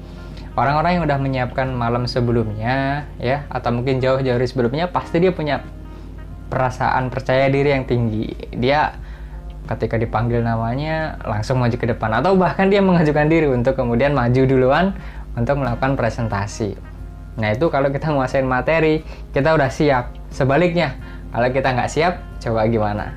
Orang-orang 0.57 1.01
yang 1.01 1.05
udah 1.05 1.19
menyiapkan 1.21 1.69
malam 1.69 2.09
sebelumnya 2.09 3.05
ya 3.21 3.45
atau 3.53 3.71
mungkin 3.77 4.01
jauh-jauh 4.01 4.41
sebelumnya 4.49 4.89
pasti 4.89 5.21
dia 5.21 5.35
punya 5.35 5.61
perasaan 6.49 7.13
percaya 7.13 7.51
diri 7.53 7.77
yang 7.77 7.85
tinggi. 7.85 8.33
Dia 8.57 8.97
ketika 9.67 9.99
dipanggil 9.99 10.41
namanya 10.41 11.19
langsung 11.27 11.59
maju 11.59 11.75
ke 11.75 11.87
depan. 11.91 12.09
Atau 12.23 12.39
bahkan 12.39 12.71
dia 12.71 12.81
mengajukan 12.81 13.27
diri 13.27 13.51
untuk 13.51 13.75
kemudian 13.75 14.15
maju 14.15 14.43
duluan 14.47 14.95
untuk 15.35 15.61
melakukan 15.61 15.99
presentasi. 15.99 16.96
Nah 17.37 17.53
itu 17.53 17.69
kalau 17.69 17.93
kita 17.93 18.13
menguasain 18.13 18.49
materi 18.49 19.05
kita 19.33 19.53
udah 19.53 19.69
siap. 19.69 20.13
Sebaliknya 20.33 20.97
kalau 21.33 21.49
kita 21.53 21.73
nggak 21.73 21.91
siap 21.93 22.15
coba 22.41 22.65
gimana? 22.69 23.13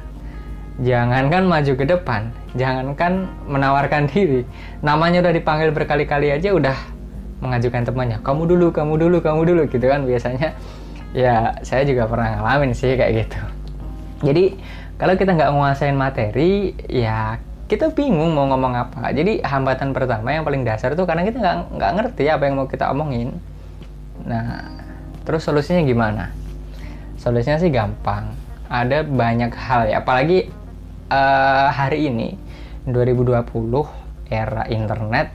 Jangankan 0.80 1.44
maju 1.44 1.74
ke 1.76 1.84
depan, 1.84 2.32
jangankan 2.56 3.28
menawarkan 3.52 4.08
diri, 4.12 4.48
namanya 4.80 5.20
udah 5.28 5.34
dipanggil 5.36 5.76
berkali-kali 5.76 6.32
aja 6.32 6.56
udah 6.56 6.76
mengajukan 7.44 7.88
temannya, 7.88 8.20
kamu 8.24 8.48
dulu, 8.48 8.68
kamu 8.72 8.94
dulu, 8.96 9.18
kamu 9.20 9.42
dulu 9.44 9.62
gitu 9.68 9.86
kan 9.88 10.08
biasanya. 10.08 10.56
Ya 11.12 11.58
saya 11.66 11.84
juga 11.84 12.06
pernah 12.06 12.40
ngalamin 12.40 12.72
sih 12.72 12.96
kayak 12.96 13.28
gitu. 13.28 13.40
Jadi 14.30 14.56
kalau 15.00 15.16
kita 15.16 15.32
nggak 15.36 15.52
menguasain 15.52 15.96
materi 15.96 16.76
ya 16.92 17.40
kita 17.70 17.94
bingung 17.94 18.34
mau 18.34 18.50
ngomong 18.50 18.74
apa 18.76 19.14
jadi 19.14 19.46
hambatan 19.46 19.94
pertama 19.94 20.34
yang 20.34 20.44
paling 20.44 20.66
dasar 20.66 20.98
tuh 20.98 21.06
karena 21.06 21.22
kita 21.22 21.38
nggak 21.38 21.58
nggak 21.78 21.92
ngerti 22.02 22.26
apa 22.28 22.44
yang 22.50 22.56
mau 22.58 22.68
kita 22.68 22.90
omongin 22.90 23.38
nah 24.26 24.66
terus 25.24 25.46
solusinya 25.46 25.84
gimana? 25.86 26.32
Solusinya 27.20 27.60
sih 27.60 27.72
gampang. 27.72 28.34
Ada 28.70 29.04
banyak 29.04 29.52
hal 29.54 29.90
ya 29.90 30.02
apalagi 30.02 30.50
uh, 31.10 31.68
hari 31.74 32.08
ini 32.08 32.38
2020 32.86 33.44
era 34.30 34.64
internet 34.70 35.34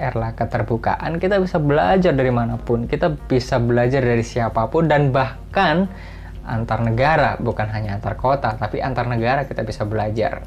era 0.00 0.32
keterbukaan 0.32 1.20
kita 1.20 1.38
bisa 1.38 1.60
belajar 1.60 2.16
dari 2.16 2.32
mana 2.32 2.58
pun. 2.58 2.88
Kita 2.88 3.12
bisa 3.12 3.60
belajar 3.62 4.02
dari 4.02 4.24
siapa 4.24 4.66
pun 4.66 4.88
dan 4.88 5.12
bahkan 5.12 5.86
antar 6.42 6.82
negara, 6.82 7.38
bukan 7.38 7.70
hanya 7.70 8.00
antar 8.00 8.18
kota, 8.18 8.58
tapi 8.58 8.82
antar 8.82 9.06
negara 9.06 9.46
kita 9.46 9.62
bisa 9.62 9.86
belajar. 9.86 10.42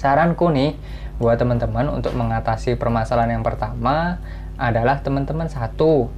Saranku 0.00 0.48
nih 0.48 0.72
buat 1.20 1.36
teman-teman 1.36 1.92
untuk 1.92 2.16
mengatasi 2.16 2.80
permasalahan 2.80 3.36
yang 3.36 3.44
pertama 3.44 4.16
adalah 4.56 5.04
teman-teman 5.04 5.52
satu 5.52 6.08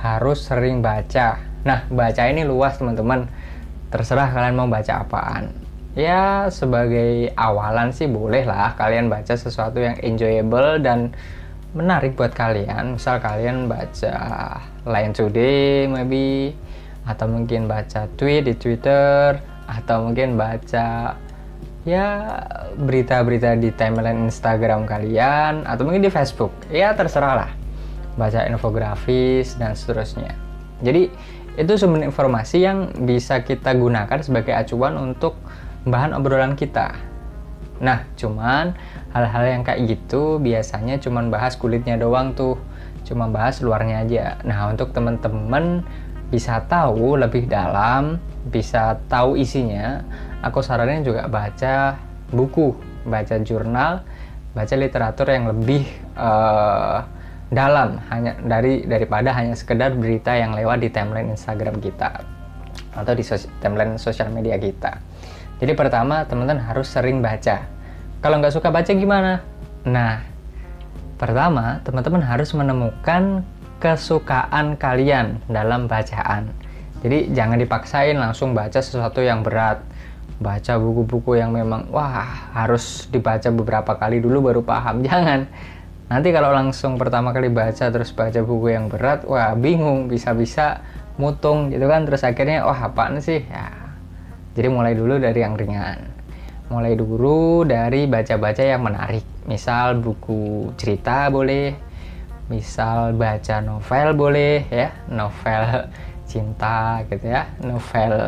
harus 0.00 0.40
sering 0.40 0.80
baca. 0.80 1.36
Nah, 1.62 1.84
baca 1.92 2.22
ini 2.24 2.42
luas 2.48 2.80
teman-teman. 2.80 3.28
Terserah 3.92 4.32
kalian 4.32 4.56
mau 4.56 4.68
baca 4.68 5.04
apaan. 5.04 5.52
Ya, 5.92 6.48
sebagai 6.48 7.34
awalan 7.36 7.92
sih 7.92 8.06
boleh 8.06 8.46
lah 8.46 8.72
kalian 8.78 9.10
baca 9.12 9.34
sesuatu 9.36 9.82
yang 9.82 9.98
enjoyable 10.00 10.80
dan 10.80 11.12
menarik 11.76 12.16
buat 12.16 12.32
kalian. 12.32 12.96
Misal 12.96 13.20
kalian 13.20 13.68
baca 13.68 14.16
Line 14.88 15.12
Today, 15.12 15.90
maybe 15.90 16.56
atau 17.04 17.26
mungkin 17.26 17.66
baca 17.66 18.06
tweet 18.16 18.46
di 18.46 18.54
Twitter 18.54 19.36
atau 19.66 20.08
mungkin 20.08 20.38
baca 20.38 21.16
ya 21.88 22.06
berita-berita 22.76 23.56
di 23.56 23.72
timeline 23.72 24.28
Instagram 24.28 24.84
kalian 24.84 25.64
atau 25.64 25.82
mungkin 25.88 26.04
di 26.04 26.12
Facebook 26.12 26.52
ya 26.68 26.92
terserah 26.92 27.34
lah 27.34 27.50
baca 28.20 28.44
infografis 28.44 29.56
dan 29.56 29.72
seterusnya. 29.72 30.36
Jadi 30.84 31.08
itu 31.56 31.72
sumber 31.80 32.04
informasi 32.04 32.60
yang 32.60 32.92
bisa 33.08 33.40
kita 33.40 33.72
gunakan 33.72 34.20
sebagai 34.20 34.52
acuan 34.52 35.00
untuk 35.00 35.40
bahan 35.88 36.12
obrolan 36.12 36.52
kita. 36.52 36.92
Nah 37.80 38.04
cuman 38.20 38.76
hal-hal 39.16 39.44
yang 39.48 39.62
kayak 39.64 39.88
gitu 39.88 40.36
biasanya 40.36 41.00
cuman 41.00 41.32
bahas 41.32 41.56
kulitnya 41.56 41.96
doang 41.96 42.36
tuh. 42.36 42.60
Cuma 43.08 43.26
bahas 43.32 43.64
luarnya 43.64 44.04
aja. 44.04 44.26
Nah 44.44 44.68
untuk 44.68 44.92
temen-temen 44.92 45.82
bisa 46.30 46.62
tahu 46.70 47.18
lebih 47.18 47.50
dalam, 47.50 48.22
bisa 48.46 49.00
tahu 49.10 49.34
isinya, 49.34 50.04
aku 50.46 50.62
saranin 50.62 51.02
juga 51.02 51.26
baca 51.26 51.98
buku, 52.30 52.70
baca 53.02 53.36
jurnal, 53.42 54.06
baca 54.54 54.74
literatur 54.78 55.26
yang 55.26 55.50
lebih 55.50 55.82
uh, 56.14 57.02
dalam 57.50 57.98
hanya 58.14 58.38
dari 58.46 58.86
daripada 58.86 59.34
hanya 59.34 59.58
sekedar 59.58 59.92
berita 59.98 60.32
yang 60.38 60.54
lewat 60.54 60.86
di 60.86 60.88
timeline 60.88 61.34
Instagram 61.34 61.82
kita 61.82 62.22
atau 62.94 63.12
di 63.14 63.26
sos 63.26 63.50
timeline 63.58 63.98
sosial 63.98 64.30
media 64.30 64.54
kita. 64.54 65.02
Jadi 65.58 65.76
pertama 65.76 66.24
teman-teman 66.24 66.62
harus 66.62 66.88
sering 66.88 67.20
baca. 67.20 67.66
Kalau 68.22 68.38
nggak 68.38 68.54
suka 68.54 68.72
baca 68.72 68.90
gimana? 68.94 69.42
Nah, 69.84 70.22
pertama 71.18 71.82
teman-teman 71.84 72.22
harus 72.24 72.54
menemukan 72.56 73.44
kesukaan 73.80 74.78
kalian 74.78 75.40
dalam 75.50 75.90
bacaan. 75.90 76.48
Jadi 77.00 77.32
jangan 77.32 77.56
dipaksain 77.56 78.16
langsung 78.16 78.52
baca 78.52 78.78
sesuatu 78.78 79.24
yang 79.24 79.40
berat. 79.40 79.80
Baca 80.40 80.80
buku-buku 80.80 81.36
yang 81.36 81.52
memang 81.52 81.92
wah 81.92 82.24
harus 82.56 83.08
dibaca 83.12 83.48
beberapa 83.52 83.92
kali 83.96 84.20
dulu 84.24 84.52
baru 84.52 84.62
paham. 84.64 85.02
Jangan. 85.08 85.48
Nanti 86.10 86.34
kalau 86.34 86.50
langsung 86.50 86.98
pertama 86.98 87.30
kali 87.30 87.46
baca 87.48 87.86
terus 87.86 88.10
baca 88.10 88.42
buku 88.42 88.74
yang 88.74 88.90
berat, 88.90 89.22
wah 89.30 89.54
bingung, 89.54 90.10
bisa-bisa 90.10 90.82
mutung 91.16 91.70
gitu 91.70 91.86
kan. 91.86 92.02
Terus 92.02 92.26
akhirnya 92.26 92.66
wah 92.66 92.90
apaan 92.90 93.22
sih? 93.22 93.46
Ya. 93.46 93.70
Jadi 94.58 94.66
mulai 94.66 94.98
dulu 94.98 95.22
dari 95.22 95.38
yang 95.38 95.54
ringan. 95.54 96.10
Mulai 96.66 96.98
dulu 96.98 97.62
dari 97.62 98.10
baca-baca 98.10 98.62
yang 98.66 98.82
menarik. 98.82 99.22
Misal 99.46 100.02
buku 100.02 100.74
cerita 100.74 101.30
boleh, 101.30 101.78
misal 102.50 103.14
baca 103.14 103.62
novel 103.62 104.08
boleh 104.18 104.66
ya 104.74 104.90
novel 105.06 105.86
cinta 106.26 107.06
gitu 107.06 107.30
ya 107.30 107.46
novel 107.62 108.18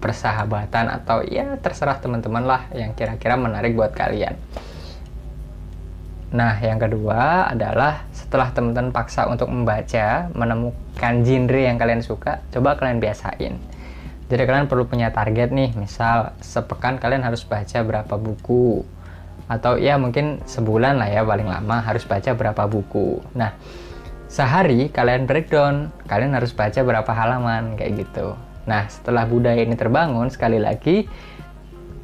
persahabatan 0.00 0.88
atau 0.88 1.20
ya 1.28 1.60
terserah 1.60 2.00
teman-teman 2.00 2.48
lah 2.48 2.62
yang 2.72 2.96
kira-kira 2.96 3.36
menarik 3.36 3.76
buat 3.76 3.92
kalian 3.92 4.32
nah 6.30 6.54
yang 6.62 6.78
kedua 6.78 7.50
adalah 7.50 8.06
setelah 8.14 8.54
teman-teman 8.54 8.94
paksa 8.94 9.26
untuk 9.26 9.50
membaca 9.50 10.30
menemukan 10.30 11.14
genre 11.26 11.60
yang 11.60 11.76
kalian 11.78 12.02
suka 12.02 12.38
coba 12.54 12.78
kalian 12.78 13.02
biasain 13.02 13.58
jadi 14.30 14.46
kalian 14.46 14.70
perlu 14.70 14.86
punya 14.86 15.10
target 15.10 15.50
nih 15.50 15.74
misal 15.74 16.30
sepekan 16.38 17.02
kalian 17.02 17.26
harus 17.26 17.42
baca 17.42 17.82
berapa 17.82 18.14
buku 18.14 18.86
atau 19.50 19.74
ya 19.74 19.98
mungkin 19.98 20.38
sebulan 20.46 21.02
lah 21.02 21.10
ya 21.10 21.26
paling 21.26 21.50
lama 21.50 21.82
harus 21.82 22.06
baca 22.06 22.30
berapa 22.38 22.62
buku. 22.70 23.18
Nah, 23.34 23.50
sehari 24.30 24.86
kalian 24.94 25.26
breakdown, 25.26 25.90
kalian 26.06 26.38
harus 26.38 26.54
baca 26.54 26.78
berapa 26.86 27.10
halaman 27.10 27.74
kayak 27.74 28.06
gitu. 28.06 28.38
Nah, 28.70 28.86
setelah 28.86 29.26
budaya 29.26 29.58
ini 29.58 29.74
terbangun, 29.74 30.30
sekali 30.30 30.62
lagi, 30.62 31.10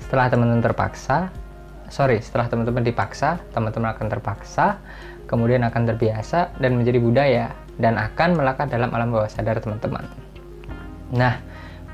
setelah 0.02 0.26
teman-teman 0.26 0.66
terpaksa, 0.66 1.30
sorry, 1.88 2.22
setelah 2.22 2.50
teman-teman 2.50 2.82
dipaksa, 2.82 3.42
teman-teman 3.54 3.94
akan 3.94 4.06
terpaksa, 4.10 4.80
kemudian 5.26 5.62
akan 5.66 5.82
terbiasa 5.94 6.54
dan 6.58 6.78
menjadi 6.78 6.98
budaya 7.02 7.46
dan 7.76 8.00
akan 8.00 8.38
melekat 8.38 8.72
dalam 8.72 8.90
alam 8.94 9.12
bawah 9.12 9.28
sadar 9.28 9.60
teman-teman. 9.60 10.06
Nah, 11.12 11.38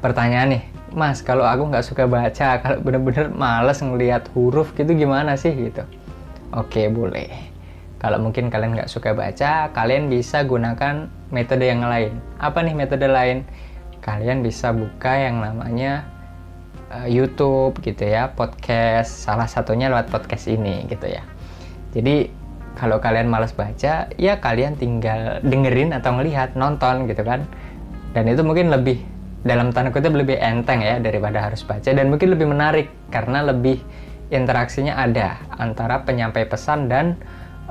pertanyaan 0.01 0.59
nih, 0.59 0.65
Mas, 0.93 1.25
kalau 1.25 1.49
aku 1.49 1.73
nggak 1.73 1.85
suka 1.85 2.05
baca, 2.05 2.61
kalau 2.61 2.79
bener-bener 2.85 3.33
males 3.33 3.81
ngelihat 3.81 4.29
huruf 4.37 4.77
gitu 4.77 4.93
gimana 4.93 5.37
sih 5.41 5.53
gitu? 5.57 5.83
Oke, 6.53 6.89
boleh. 6.93 7.33
Kalau 7.97 8.19
mungkin 8.21 8.53
kalian 8.53 8.77
nggak 8.77 8.91
suka 8.91 9.15
baca, 9.17 9.73
kalian 9.73 10.11
bisa 10.11 10.45
gunakan 10.45 11.09
metode 11.33 11.65
yang 11.65 11.87
lain. 11.87 12.19
Apa 12.37 12.61
nih 12.61 12.75
metode 12.77 13.07
lain? 13.09 13.47
Kalian 14.03 14.43
bisa 14.43 14.75
buka 14.75 15.15
yang 15.15 15.39
namanya 15.39 16.03
uh, 16.93 17.09
YouTube 17.09 17.81
gitu 17.81 18.05
ya, 18.05 18.31
podcast. 18.37 19.25
Salah 19.25 19.49
satunya 19.49 19.89
lewat 19.89 20.13
podcast 20.13 20.47
ini 20.53 20.85
gitu 20.93 21.09
ya. 21.09 21.25
Jadi 21.97 22.29
kalau 22.77 23.01
kalian 23.01 23.29
malas 23.33 23.57
baca, 23.57 24.13
ya 24.17 24.33
kalian 24.41 24.77
tinggal 24.77 25.41
dengerin 25.45 25.97
atau 25.97 26.17
ngelihat, 26.17 26.53
nonton 26.57 27.09
gitu 27.09 27.25
kan. 27.25 27.49
Dan 28.13 28.29
itu 28.29 28.45
mungkin 28.45 28.69
lebih 28.69 29.01
dalam 29.43 29.75
tanda 29.75 29.91
kutip 29.91 30.15
lebih 30.15 30.39
enteng 30.39 30.87
ya 30.87 31.03
daripada 31.03 31.43
harus 31.43 31.67
baca 31.67 31.91
dan 31.91 32.07
mungkin 32.15 32.31
lebih 32.31 32.47
menarik 32.47 32.87
karena 33.11 33.43
lebih 33.43 33.83
interaksinya 34.31 34.95
ada 34.95 35.43
antara 35.59 36.07
penyampai 36.07 36.47
pesan 36.47 36.87
dan 36.87 37.19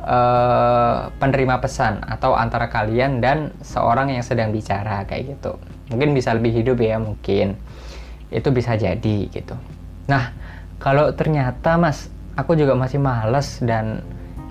uh, 0.04 1.08
penerima 1.16 1.64
pesan 1.64 2.04
atau 2.04 2.36
antara 2.36 2.68
kalian 2.68 3.24
dan 3.24 3.56
seorang 3.64 4.12
yang 4.12 4.22
sedang 4.22 4.52
bicara 4.52 5.08
kayak 5.08 5.40
gitu 5.40 5.56
mungkin 5.88 6.12
bisa 6.12 6.36
lebih 6.36 6.60
hidup 6.60 6.78
ya 6.84 7.00
mungkin 7.00 7.56
itu 8.32 8.50
bisa 8.50 8.80
jadi 8.80 9.18
gitu 9.30 9.54
nah 10.08 10.34
kalau 10.82 11.14
ternyata 11.14 11.78
mas 11.78 12.10
aku 12.34 12.58
juga 12.58 12.74
masih 12.74 12.98
males 12.98 13.62
dan 13.62 14.02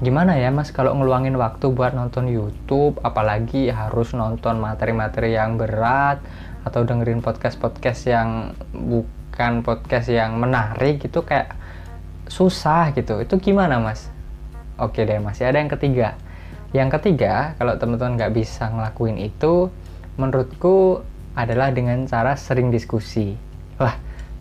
gimana 0.00 0.38
ya 0.38 0.48
mas 0.54 0.70
kalau 0.70 0.96
ngeluangin 0.96 1.36
waktu 1.36 1.72
buat 1.74 1.92
nonton 1.92 2.30
YouTube 2.30 3.00
apalagi 3.02 3.68
harus 3.68 4.14
nonton 4.16 4.62
materi-materi 4.62 5.36
yang 5.36 5.60
berat 5.60 6.22
atau 6.64 6.84
dengerin 6.84 7.24
podcast-podcast 7.24 8.00
yang 8.08 8.52
bukan 8.72 9.64
podcast 9.64 10.12
yang 10.12 10.36
menarik 10.36 11.00
gitu 11.00 11.24
kayak 11.24 11.56
susah 12.30 12.94
gitu 12.94 13.20
itu 13.20 13.34
gimana 13.40 13.80
mas 13.80 14.08
Oke 14.80 15.04
deh, 15.04 15.20
masih 15.20 15.44
ada 15.44 15.60
yang 15.60 15.68
ketiga. 15.68 16.16
Yang 16.72 16.96
ketiga, 16.96 17.52
kalau 17.60 17.76
teman-teman 17.76 18.16
nggak 18.16 18.32
bisa 18.32 18.72
ngelakuin 18.72 19.20
itu, 19.20 19.68
menurutku 20.16 21.04
adalah 21.36 21.68
dengan 21.68 22.08
cara 22.08 22.32
sering 22.32 22.72
diskusi. 22.72 23.36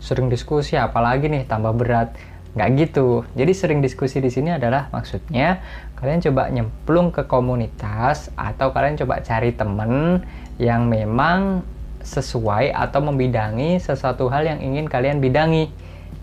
Sering 0.00 0.32
diskusi 0.32 0.74
apalagi 0.80 1.28
nih 1.28 1.44
tambah 1.46 1.76
berat. 1.76 2.16
Nggak 2.56 2.68
gitu. 2.80 3.22
Jadi 3.38 3.52
sering 3.54 3.78
diskusi 3.78 4.18
di 4.18 4.32
sini 4.32 4.50
adalah 4.50 4.90
maksudnya 4.90 5.62
kalian 6.00 6.18
coba 6.24 6.50
nyemplung 6.50 7.14
ke 7.14 7.28
komunitas 7.28 8.32
atau 8.34 8.74
kalian 8.74 8.98
coba 8.98 9.22
cari 9.22 9.54
temen 9.54 10.24
yang 10.58 10.90
memang 10.90 11.62
sesuai 12.00 12.72
atau 12.72 13.04
membidangi 13.04 13.76
sesuatu 13.78 14.26
hal 14.32 14.48
yang 14.48 14.58
ingin 14.58 14.90
kalian 14.90 15.22
bidangi. 15.22 15.70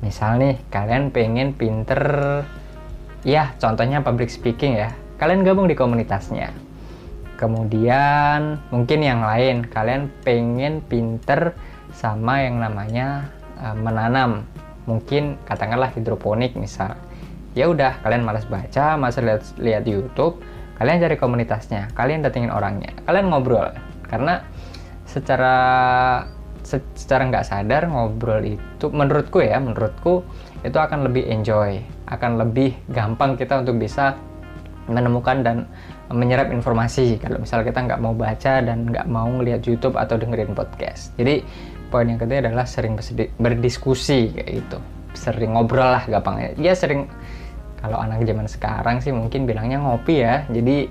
Misal 0.04 0.42
nih, 0.42 0.60
kalian 0.68 1.14
pengen 1.16 1.56
pinter 1.56 2.02
ya 3.28 3.52
contohnya 3.58 4.00
public 4.00 4.32
speaking 4.32 4.80
ya 4.80 4.96
kalian 5.20 5.44
gabung 5.44 5.68
di 5.68 5.76
komunitasnya 5.76 6.54
kemudian 7.36 8.56
mungkin 8.72 9.00
yang 9.04 9.20
lain 9.20 9.68
kalian 9.68 10.08
pengen 10.24 10.80
pinter 10.86 11.52
sama 11.92 12.48
yang 12.48 12.64
namanya 12.64 13.28
uh, 13.60 13.76
menanam 13.78 14.46
mungkin 14.88 15.36
katakanlah 15.44 15.92
hidroponik 15.94 16.56
misal. 16.56 16.96
Ya 17.58 17.68
udah 17.68 17.98
kalian 18.06 18.22
malas 18.22 18.46
baca 18.46 18.96
malas 18.96 19.18
lihat 19.18 19.42
lihat 19.58 19.84
YouTube 19.90 20.40
kalian 20.78 21.02
cari 21.02 21.18
komunitasnya 21.18 21.90
kalian 21.98 22.22
datengin 22.22 22.54
orangnya 22.54 22.94
kalian 23.10 23.34
ngobrol. 23.34 23.74
Karena 24.08 24.46
secara 25.04 25.58
secara 26.68 27.32
nggak 27.32 27.48
sadar 27.48 27.88
ngobrol 27.88 28.44
itu 28.44 28.86
menurutku 28.92 29.40
ya 29.40 29.56
menurutku 29.58 30.22
itu 30.68 30.76
akan 30.76 31.08
lebih 31.08 31.24
enjoy 31.32 31.80
akan 32.12 32.40
lebih 32.40 32.76
gampang 32.92 33.40
kita 33.40 33.64
untuk 33.64 33.80
bisa 33.80 34.20
menemukan 34.88 35.44
dan 35.44 35.58
menyerap 36.08 36.48
informasi. 36.52 37.20
Kalau 37.20 37.44
misal 37.44 37.62
kita 37.68 37.84
nggak 37.84 38.00
mau 38.00 38.16
baca 38.16 38.64
dan 38.64 38.88
nggak 38.88 39.08
mau 39.12 39.28
ngeliat 39.28 39.60
YouTube 39.68 40.00
atau 40.00 40.16
dengerin 40.16 40.56
podcast. 40.56 41.12
Jadi 41.20 41.44
poin 41.88 42.08
yang 42.08 42.20
ketiga 42.20 42.52
adalah 42.52 42.68
sering 42.68 43.00
berdiskusi 43.40 44.36
kayak 44.36 44.50
gitu. 44.64 44.78
Sering 45.18 45.58
ngobrol 45.58 45.88
lah 45.88 46.04
gampangnya 46.06 46.54
ya 46.60 46.78
sering 46.78 47.10
kalau 47.78 48.02
anak 48.02 48.26
zaman 48.26 48.50
sekarang 48.50 48.98
sih 49.00 49.14
mungkin 49.14 49.46
bilangnya 49.46 49.78
ngopi 49.82 50.22
ya. 50.22 50.44
Jadi 50.50 50.90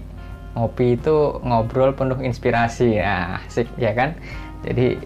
ngopi 0.56 0.96
itu 0.96 1.42
ngobrol 1.42 1.92
penuh 1.92 2.18
inspirasi. 2.22 3.02
Ya 3.02 3.42
asik 3.44 3.68
ya 3.76 3.92
kan? 3.92 4.16
Jadi 4.64 4.96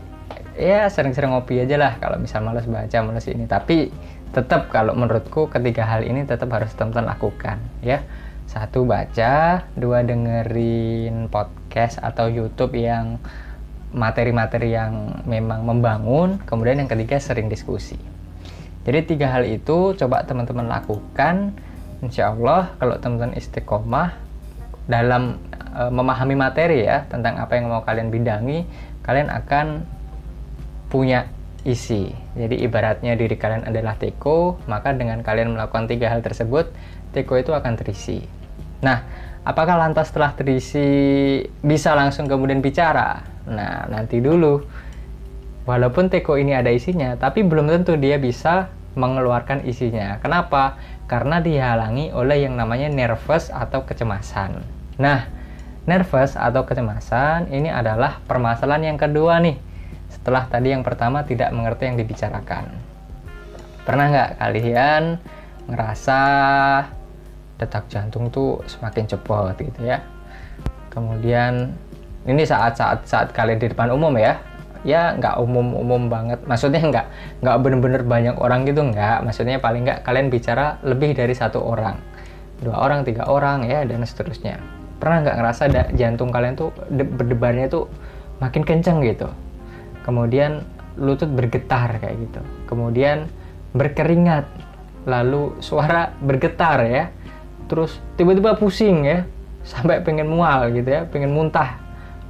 ya 0.54 0.86
sering-sering 0.92 1.32
ngopi 1.32 1.64
aja 1.64 1.76
lah 1.80 1.92
kalau 1.98 2.20
misal 2.20 2.44
males 2.44 2.68
baca 2.68 2.98
males 3.02 3.26
ini. 3.26 3.48
Tapi 3.48 3.90
tetap 4.30 4.70
kalau 4.70 4.94
menurutku 4.94 5.50
ketiga 5.50 5.82
hal 5.88 6.06
ini 6.06 6.22
tetap 6.22 6.52
harus 6.54 6.70
teman-teman 6.76 7.16
lakukan 7.16 7.58
ya. 7.82 8.04
Satu 8.46 8.82
baca. 8.84 9.66
Dua 9.74 10.02
dengerin 10.02 11.30
podcast 11.30 11.98
atau 12.02 12.26
YouTube 12.30 12.76
yang 12.78 13.18
materi-materi 13.90 14.74
yang 14.74 15.24
memang 15.26 15.66
membangun 15.66 16.38
kemudian 16.46 16.82
yang 16.84 16.90
ketiga 16.90 17.18
sering 17.18 17.50
diskusi 17.50 17.98
jadi 18.86 19.04
tiga 19.04 19.28
hal 19.28 19.44
itu 19.44 19.94
coba 19.98 20.24
teman-teman 20.24 20.66
lakukan 20.66 21.52
insya 22.00 22.32
Allah 22.32 22.72
kalau 22.80 22.96
teman-teman 22.96 23.36
istiqomah 23.36 24.16
dalam 24.88 25.36
e, 25.76 25.82
memahami 25.92 26.34
materi 26.34 26.88
ya 26.88 27.04
tentang 27.06 27.36
apa 27.36 27.60
yang 27.60 27.68
mau 27.68 27.84
kalian 27.84 28.08
bidangi 28.08 28.64
kalian 29.04 29.28
akan 29.28 29.84
punya 30.90 31.30
isi. 31.62 32.10
Jadi 32.34 32.60
ibaratnya 32.64 33.14
diri 33.14 33.36
kalian 33.36 33.68
adalah 33.68 33.96
teko, 33.96 34.58
maka 34.66 34.96
dengan 34.96 35.20
kalian 35.20 35.54
melakukan 35.54 35.86
tiga 35.86 36.08
hal 36.08 36.24
tersebut, 36.24 36.72
teko 37.12 37.36
itu 37.36 37.52
akan 37.52 37.72
terisi. 37.76 38.24
Nah, 38.80 39.04
apakah 39.44 39.76
lantas 39.76 40.08
setelah 40.08 40.32
terisi 40.32 40.88
bisa 41.60 41.92
langsung 41.92 42.26
kemudian 42.26 42.64
bicara? 42.64 43.22
Nah, 43.48 43.88
nanti 43.88 44.20
dulu. 44.20 44.60
Walaupun 45.64 46.10
teko 46.10 46.40
ini 46.40 46.56
ada 46.56 46.72
isinya, 46.72 47.14
tapi 47.14 47.46
belum 47.46 47.70
tentu 47.70 47.94
dia 47.94 48.18
bisa 48.18 48.72
mengeluarkan 48.98 49.62
isinya. 49.68 50.18
Kenapa? 50.18 50.80
Karena 51.06 51.38
dihalangi 51.38 52.10
oleh 52.10 52.42
yang 52.42 52.58
namanya 52.58 52.90
nervous 52.90 53.52
atau 53.54 53.86
kecemasan. 53.86 54.60
Nah, 54.98 55.30
nervous 55.86 56.34
atau 56.34 56.66
kecemasan 56.66 57.50
ini 57.54 57.70
adalah 57.70 58.18
permasalahan 58.26 58.94
yang 58.94 58.98
kedua 58.98 59.38
nih 59.38 59.58
setelah 60.10 60.44
tadi 60.50 60.74
yang 60.74 60.82
pertama 60.82 61.22
tidak 61.22 61.54
mengerti 61.54 61.86
yang 61.86 61.96
dibicarakan. 61.96 62.66
Pernah 63.86 64.06
nggak 64.10 64.30
kalian 64.42 65.02
ngerasa 65.70 66.20
detak 67.62 67.86
jantung 67.86 68.28
tuh 68.28 68.60
semakin 68.66 69.06
cepat 69.06 69.54
gitu 69.62 69.86
ya? 69.86 70.02
Kemudian 70.90 71.78
ini 72.30 72.46
saat-saat 72.46 73.04
saat 73.04 73.28
kalian 73.34 73.58
di 73.58 73.68
depan 73.74 73.90
umum 73.90 74.14
ya, 74.14 74.38
ya 74.86 75.18
nggak 75.18 75.42
umum-umum 75.42 76.06
banget. 76.06 76.38
Maksudnya 76.46 76.80
nggak 76.80 77.06
nggak 77.42 77.56
bener-bener 77.60 78.02
banyak 78.06 78.36
orang 78.38 78.64
gitu 78.64 78.86
nggak. 78.86 79.26
Maksudnya 79.26 79.58
paling 79.58 79.84
nggak 79.84 80.06
kalian 80.06 80.30
bicara 80.30 80.78
lebih 80.86 81.12
dari 81.12 81.34
satu 81.34 81.60
orang, 81.60 81.98
dua 82.62 82.78
orang, 82.78 83.02
tiga 83.02 83.26
orang 83.26 83.66
ya 83.66 83.82
dan 83.82 84.06
seterusnya. 84.06 84.62
Pernah 85.02 85.26
nggak 85.26 85.36
ngerasa 85.36 85.62
jantung 85.98 86.30
kalian 86.30 86.54
tuh 86.54 86.70
berdebarnya 86.92 87.66
tuh 87.68 87.90
makin 88.38 88.64
kenceng 88.64 89.04
gitu? 89.04 89.28
kemudian 90.04 90.64
lutut 90.98 91.28
bergetar 91.30 92.00
kayak 92.00 92.16
gitu 92.18 92.40
kemudian 92.68 93.28
berkeringat 93.76 94.48
lalu 95.06 95.56
suara 95.64 96.12
bergetar 96.20 96.84
ya 96.84 97.04
terus 97.70 97.96
tiba-tiba 98.18 98.58
pusing 98.58 99.06
ya 99.06 99.24
sampai 99.62 100.02
pengen 100.02 100.28
mual 100.28 100.72
gitu 100.72 100.88
ya 100.88 101.06
pengen 101.08 101.32
muntah 101.32 101.79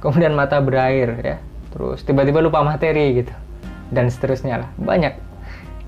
kemudian 0.01 0.33
mata 0.33 0.57
berair 0.59 1.15
ya. 1.21 1.37
Terus 1.71 2.03
tiba-tiba 2.03 2.43
lupa 2.43 2.65
materi 2.65 3.23
gitu. 3.23 3.31
Dan 3.93 4.09
seterusnya 4.11 4.65
lah. 4.65 4.69
Banyak. 4.75 5.13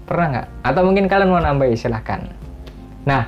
Pernah 0.08 0.28
nggak? 0.30 0.47
Atau 0.63 0.82
mungkin 0.88 1.10
kalian 1.10 1.30
mau 1.34 1.41
nambah 1.41 1.73
silahkan. 1.76 2.30
Nah 3.04 3.28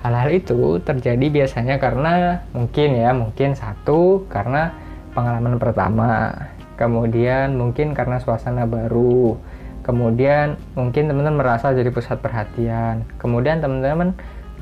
hal-hal 0.00 0.32
itu 0.32 0.80
terjadi 0.80 1.26
biasanya 1.28 1.76
karena 1.76 2.40
mungkin 2.56 2.96
ya 2.96 3.12
mungkin 3.12 3.52
satu 3.52 4.24
karena 4.32 4.72
pengalaman 5.12 5.60
pertama. 5.60 6.32
Kemudian 6.80 7.60
mungkin 7.60 7.92
karena 7.92 8.16
suasana 8.22 8.64
baru. 8.64 9.36
Kemudian 9.84 10.56
mungkin 10.76 11.08
teman-teman 11.08 11.40
merasa 11.40 11.76
jadi 11.76 11.92
pusat 11.92 12.20
perhatian. 12.24 13.04
Kemudian 13.20 13.60
teman-teman 13.60 14.16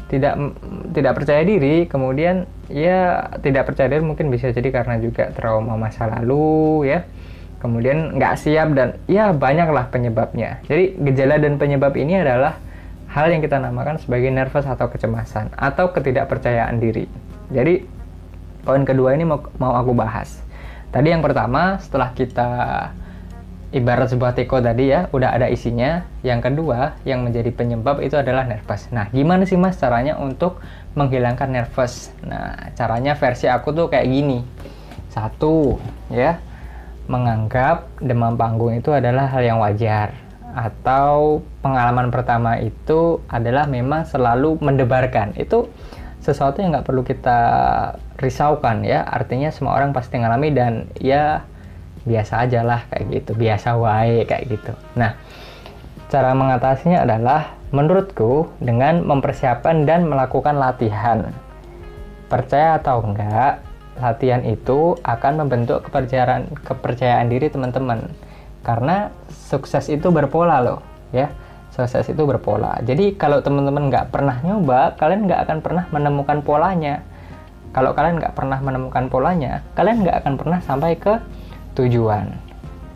tidak 0.09 0.35
tidak 0.97 1.13
percaya 1.17 1.45
diri 1.45 1.85
kemudian 1.85 2.49
ya 2.73 3.29
tidak 3.45 3.69
percaya 3.69 3.93
diri 3.93 4.05
mungkin 4.05 4.33
bisa 4.33 4.49
jadi 4.53 4.73
karena 4.73 4.97
juga 5.01 5.29
trauma 5.37 5.77
masa 5.77 6.09
lalu 6.09 6.89
ya 6.89 7.05
kemudian 7.59 8.15
nggak 8.17 8.35
siap 8.39 8.71
dan 8.75 8.99
ya 9.11 9.35
banyaklah 9.35 9.91
penyebabnya. 9.91 10.63
Jadi 10.67 10.95
gejala 11.11 11.43
dan 11.43 11.59
penyebab 11.59 11.95
ini 11.99 12.23
adalah 12.23 12.59
hal 13.11 13.35
yang 13.35 13.43
kita 13.43 13.59
namakan 13.59 13.99
sebagai 13.99 14.31
nervous 14.31 14.67
atau 14.67 14.87
kecemasan 14.87 15.51
atau 15.59 15.91
ketidakpercayaan 15.91 16.79
diri. 16.79 17.11
Jadi 17.51 17.83
poin 18.63 18.87
kedua 18.87 19.17
ini 19.19 19.27
mau, 19.27 19.43
mau 19.59 19.75
aku 19.75 19.93
bahas. 19.97 20.39
Tadi 20.89 21.13
yang 21.13 21.21
pertama 21.21 21.77
setelah 21.83 22.15
kita 22.15 22.51
ibarat 23.69 24.09
sebuah 24.09 24.33
teko 24.33 24.65
tadi 24.65 24.93
ya 24.93 25.13
udah 25.13 25.37
ada 25.37 25.47
isinya. 25.53 26.05
Yang 26.25 26.53
kedua 26.53 26.97
yang 27.05 27.25
menjadi 27.25 27.53
penyebab 27.53 28.01
itu 28.01 28.17
adalah 28.17 28.49
nervous. 28.49 28.89
Nah 28.93 29.09
gimana 29.13 29.45
sih 29.45 29.61
mas 29.61 29.77
caranya 29.77 30.17
untuk 30.17 30.61
menghilangkan 30.97 31.49
nervous? 31.53 32.13
Nah 32.25 32.73
caranya 32.75 33.17
versi 33.17 33.47
aku 33.47 33.73
tuh 33.77 33.87
kayak 33.93 34.09
gini. 34.09 34.41
Satu 35.13 35.77
ya 36.13 36.41
menganggap 37.09 37.89
demam 38.05 38.37
panggung 38.37 38.77
itu 38.77 38.93
adalah 38.93 39.33
hal 39.33 39.41
yang 39.41 39.59
wajar 39.65 40.13
atau 40.53 41.41
pengalaman 41.61 42.13
pertama 42.13 42.61
itu 42.61 43.21
adalah 43.29 43.65
memang 43.65 44.05
selalu 44.05 44.61
mendebarkan 44.61 45.37
itu 45.41 45.69
sesuatu 46.19 46.61
yang 46.61 46.77
nggak 46.77 46.89
perlu 46.89 47.07
kita 47.07 47.41
risaukan 48.21 48.85
ya 48.85 49.07
artinya 49.07 49.49
semua 49.49 49.79
orang 49.79 49.95
pasti 49.97 50.21
ngalami 50.21 50.53
dan 50.53 50.73
ya 51.01 51.47
biasa 52.05 52.47
aja 52.47 52.61
lah 52.63 52.85
kayak 52.91 53.05
gitu. 53.11 53.33
Biasa 53.35 53.75
wae 53.79 54.27
kayak 54.29 54.45
gitu. 54.51 54.73
Nah 54.99 55.15
cara 56.09 56.33
mengatasinya 56.33 57.05
adalah 57.05 57.59
menurutku 57.69 58.49
dengan 58.59 59.05
mempersiapkan 59.05 59.85
dan 59.85 60.09
melakukan 60.09 60.57
latihan. 60.57 61.33
Percaya 62.29 62.81
atau 62.81 63.05
enggak 63.05 63.65
latihan 63.99 64.45
itu 64.47 64.95
akan 65.03 65.45
membentuk 65.45 65.83
kepercayaan 65.89 66.49
kepercayaan 66.65 67.27
diri 67.29 67.49
teman-teman. 67.51 68.09
Karena 68.63 69.09
sukses 69.29 69.89
itu 69.89 70.09
berpola 70.13 70.61
loh 70.61 70.81
ya. 71.13 71.29
Sukses 71.73 72.09
itu 72.11 72.23
berpola. 72.25 72.81
Jadi 72.83 73.15
kalau 73.15 73.39
teman-teman 73.45 73.87
nggak 73.93 74.11
pernah 74.11 74.41
nyoba 74.43 74.97
kalian 74.97 75.29
nggak 75.29 75.41
akan 75.47 75.59
pernah 75.61 75.85
menemukan 75.93 76.41
polanya. 76.43 77.05
Kalau 77.69 77.93
kalian 77.93 78.17
nggak 78.17 78.33
pernah 78.33 78.59
menemukan 78.65 79.13
polanya 79.13 79.61
kalian 79.77 80.01
nggak 80.01 80.25
akan 80.25 80.35
pernah 80.41 80.59
sampai 80.65 80.97
ke 80.97 81.21
tujuan 81.79 82.35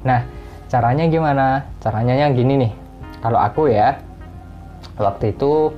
nah 0.02 0.26
caranya 0.66 1.06
gimana 1.06 1.62
caranya 1.78 2.18
yang 2.18 2.34
gini 2.34 2.66
nih 2.66 2.72
kalau 3.22 3.38
aku 3.38 3.70
ya 3.70 4.02
waktu 4.98 5.32
itu 5.32 5.70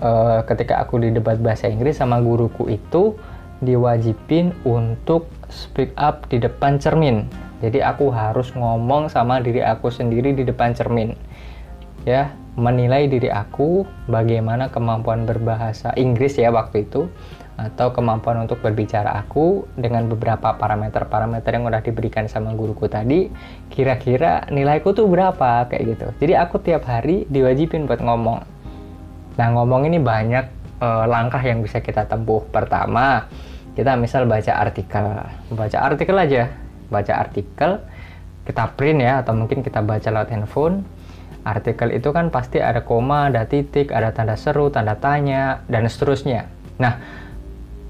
eh, 0.00 0.40
ketika 0.46 0.80
aku 0.86 1.02
di 1.02 1.10
debat 1.10 1.36
bahasa 1.42 1.66
Inggris 1.66 1.98
sama 1.98 2.22
guruku 2.22 2.70
itu 2.70 3.18
diwajibin 3.64 4.52
untuk 4.68 5.28
speak 5.48 5.96
up 5.96 6.28
di 6.28 6.36
depan 6.36 6.76
cermin. 6.76 7.24
Jadi 7.64 7.80
aku 7.80 8.12
harus 8.12 8.52
ngomong 8.52 9.08
sama 9.08 9.40
diri 9.40 9.64
aku 9.64 9.88
sendiri 9.88 10.36
di 10.36 10.44
depan 10.44 10.76
cermin. 10.76 11.16
Ya, 12.06 12.32
menilai 12.54 13.10
diri 13.10 13.28
aku 13.28 13.82
bagaimana 14.06 14.70
kemampuan 14.70 15.26
berbahasa 15.26 15.90
Inggris 15.98 16.38
ya 16.38 16.54
waktu 16.54 16.86
itu 16.86 17.10
atau 17.56 17.88
kemampuan 17.90 18.46
untuk 18.46 18.60
berbicara 18.60 19.16
aku 19.16 19.64
dengan 19.74 20.06
beberapa 20.06 20.54
parameter-parameter 20.54 21.56
yang 21.56 21.64
udah 21.64 21.80
diberikan 21.80 22.28
sama 22.28 22.52
guruku 22.52 22.84
tadi 22.84 23.32
kira-kira 23.72 24.44
nilaiku 24.52 24.92
tuh 24.92 25.08
berapa 25.08 25.64
kayak 25.64 25.82
gitu 25.96 26.06
jadi 26.20 26.44
aku 26.44 26.60
tiap 26.60 26.84
hari 26.84 27.24
diwajibin 27.32 27.88
buat 27.88 28.04
ngomong 28.04 28.44
nah 29.40 29.48
ngomong 29.56 29.88
ini 29.88 29.96
banyak 29.96 30.44
uh, 30.80 31.04
langkah 31.08 31.40
yang 31.40 31.64
bisa 31.64 31.80
kita 31.80 32.04
tempuh. 32.08 32.44
Pertama, 32.48 33.28
kita 33.76 33.96
misal 33.96 34.24
baca 34.28 34.52
artikel, 34.56 35.06
baca 35.52 35.78
artikel 35.80 36.16
aja, 36.16 36.52
baca 36.88 37.12
artikel, 37.20 37.80
kita 38.48 38.64
print 38.76 39.00
ya, 39.02 39.20
atau 39.24 39.32
mungkin 39.36 39.60
kita 39.60 39.80
baca 39.84 40.08
lewat 40.08 40.32
handphone. 40.32 40.84
Artikel 41.46 41.94
itu 41.94 42.10
kan 42.10 42.34
pasti 42.34 42.58
ada 42.58 42.82
koma, 42.82 43.30
ada 43.30 43.46
titik, 43.46 43.94
ada 43.94 44.10
tanda 44.10 44.34
seru, 44.34 44.66
tanda 44.74 44.98
tanya, 44.98 45.62
dan 45.70 45.86
seterusnya. 45.86 46.50
Nah, 46.82 46.98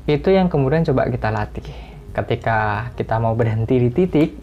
itu 0.04 0.28
yang 0.28 0.52
kemudian 0.52 0.84
coba 0.84 1.08
kita 1.08 1.32
latih. 1.32 1.64
Ketika 2.12 2.92
kita 3.00 3.16
mau 3.16 3.32
berhenti 3.32 3.80
di 3.80 3.88
titik, 3.88 4.36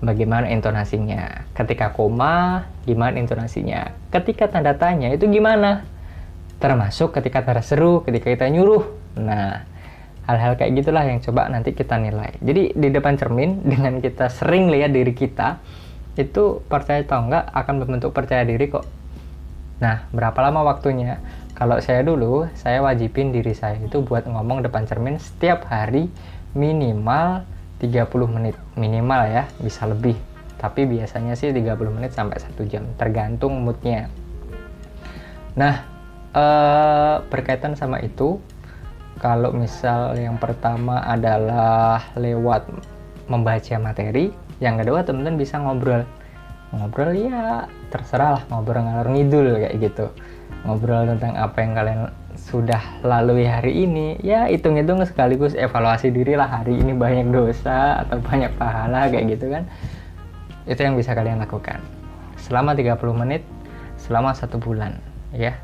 bagaimana 0.00 0.48
intonasinya. 0.48 1.52
Ketika 1.52 1.92
koma, 1.92 2.64
gimana 2.88 3.20
intonasinya. 3.20 3.92
Ketika 4.08 4.48
tanda 4.48 4.72
tanya, 4.72 5.12
itu 5.12 5.28
gimana? 5.28 5.84
termasuk 6.64 7.12
ketika 7.12 7.44
terseru 7.44 8.00
ketika 8.06 8.32
kita 8.32 8.46
nyuruh 8.48 8.84
nah 9.20 9.68
hal-hal 10.24 10.56
kayak 10.56 10.80
gitulah 10.80 11.04
yang 11.04 11.20
coba 11.20 11.52
nanti 11.52 11.76
kita 11.76 12.00
nilai 12.00 12.40
jadi 12.40 12.72
di 12.72 12.88
depan 12.88 13.20
cermin 13.20 13.60
dengan 13.70 14.00
kita 14.00 14.32
sering 14.32 14.72
lihat 14.72 14.96
diri 14.96 15.12
kita 15.12 15.60
itu 16.14 16.62
percaya 16.70 17.02
atau 17.02 17.26
enggak 17.26 17.44
akan 17.50 17.74
membentuk 17.82 18.10
percaya 18.14 18.46
diri 18.46 18.70
kok. 18.70 18.86
Nah 19.82 20.06
berapa 20.14 20.38
lama 20.38 20.62
waktunya? 20.62 21.18
Kalau 21.54 21.78
saya 21.78 22.02
dulu 22.02 22.50
saya 22.58 22.82
wajibin 22.82 23.30
diri 23.30 23.54
saya 23.54 23.78
itu 23.78 24.02
buat 24.02 24.26
ngomong 24.26 24.66
depan 24.66 24.86
cermin 24.86 25.18
setiap 25.22 25.66
hari 25.70 26.10
minimal 26.54 27.46
30 27.82 28.10
menit. 28.30 28.54
Minimal 28.78 29.22
ya 29.30 29.44
bisa 29.58 29.86
lebih. 29.86 30.18
Tapi 30.58 30.86
biasanya 30.86 31.34
sih 31.34 31.50
30 31.50 31.76
menit 31.94 32.14
sampai 32.14 32.38
satu 32.38 32.66
jam 32.66 32.86
tergantung 32.98 33.62
moodnya. 33.62 34.10
Nah 35.58 35.82
uh, 36.34 37.22
berkaitan 37.30 37.78
sama 37.78 38.02
itu 38.02 38.38
kalau 39.22 39.54
misal 39.54 40.18
yang 40.18 40.38
pertama 40.42 41.02
adalah 41.06 42.10
lewat 42.18 42.66
membaca 43.30 43.76
materi 43.78 44.34
yang 44.62 44.78
kedua 44.78 45.02
teman-teman 45.02 45.38
bisa 45.40 45.58
ngobrol. 45.58 46.06
Ngobrol 46.74 47.14
ya 47.14 47.70
terserah 47.90 48.38
lah 48.38 48.42
ngobrol 48.50 48.82
ngalor 48.82 49.08
ngidul 49.14 49.46
kayak 49.58 49.74
gitu. 49.78 50.06
Ngobrol 50.66 51.10
tentang 51.14 51.34
apa 51.38 51.56
yang 51.62 51.72
kalian 51.74 52.00
sudah 52.34 52.82
lalui 53.06 53.46
hari 53.46 53.86
ini 53.86 54.18
ya 54.20 54.50
hitung-hitung 54.50 55.02
sekaligus 55.06 55.54
evaluasi 55.54 56.10
diri 56.10 56.34
lah 56.34 56.50
hari 56.50 56.74
ini 56.74 56.90
banyak 56.90 57.30
dosa 57.30 58.02
atau 58.02 58.18
banyak 58.18 58.50
pahala 58.58 59.06
kayak 59.10 59.38
gitu 59.38 59.50
kan. 59.50 59.66
Itu 60.66 60.80
yang 60.82 60.98
bisa 60.98 61.14
kalian 61.14 61.42
lakukan. 61.42 61.78
Selama 62.38 62.74
30 62.74 62.98
menit 63.14 63.42
selama 63.98 64.34
satu 64.34 64.58
bulan 64.58 64.98
ya. 65.32 65.54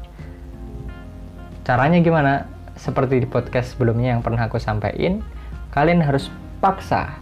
Caranya 1.66 2.00
gimana? 2.02 2.48
Seperti 2.80 3.20
di 3.20 3.28
podcast 3.28 3.76
sebelumnya 3.76 4.16
yang 4.16 4.24
pernah 4.24 4.48
aku 4.48 4.56
sampaikan, 4.56 5.20
kalian 5.68 6.00
harus 6.00 6.32
paksa 6.64 7.12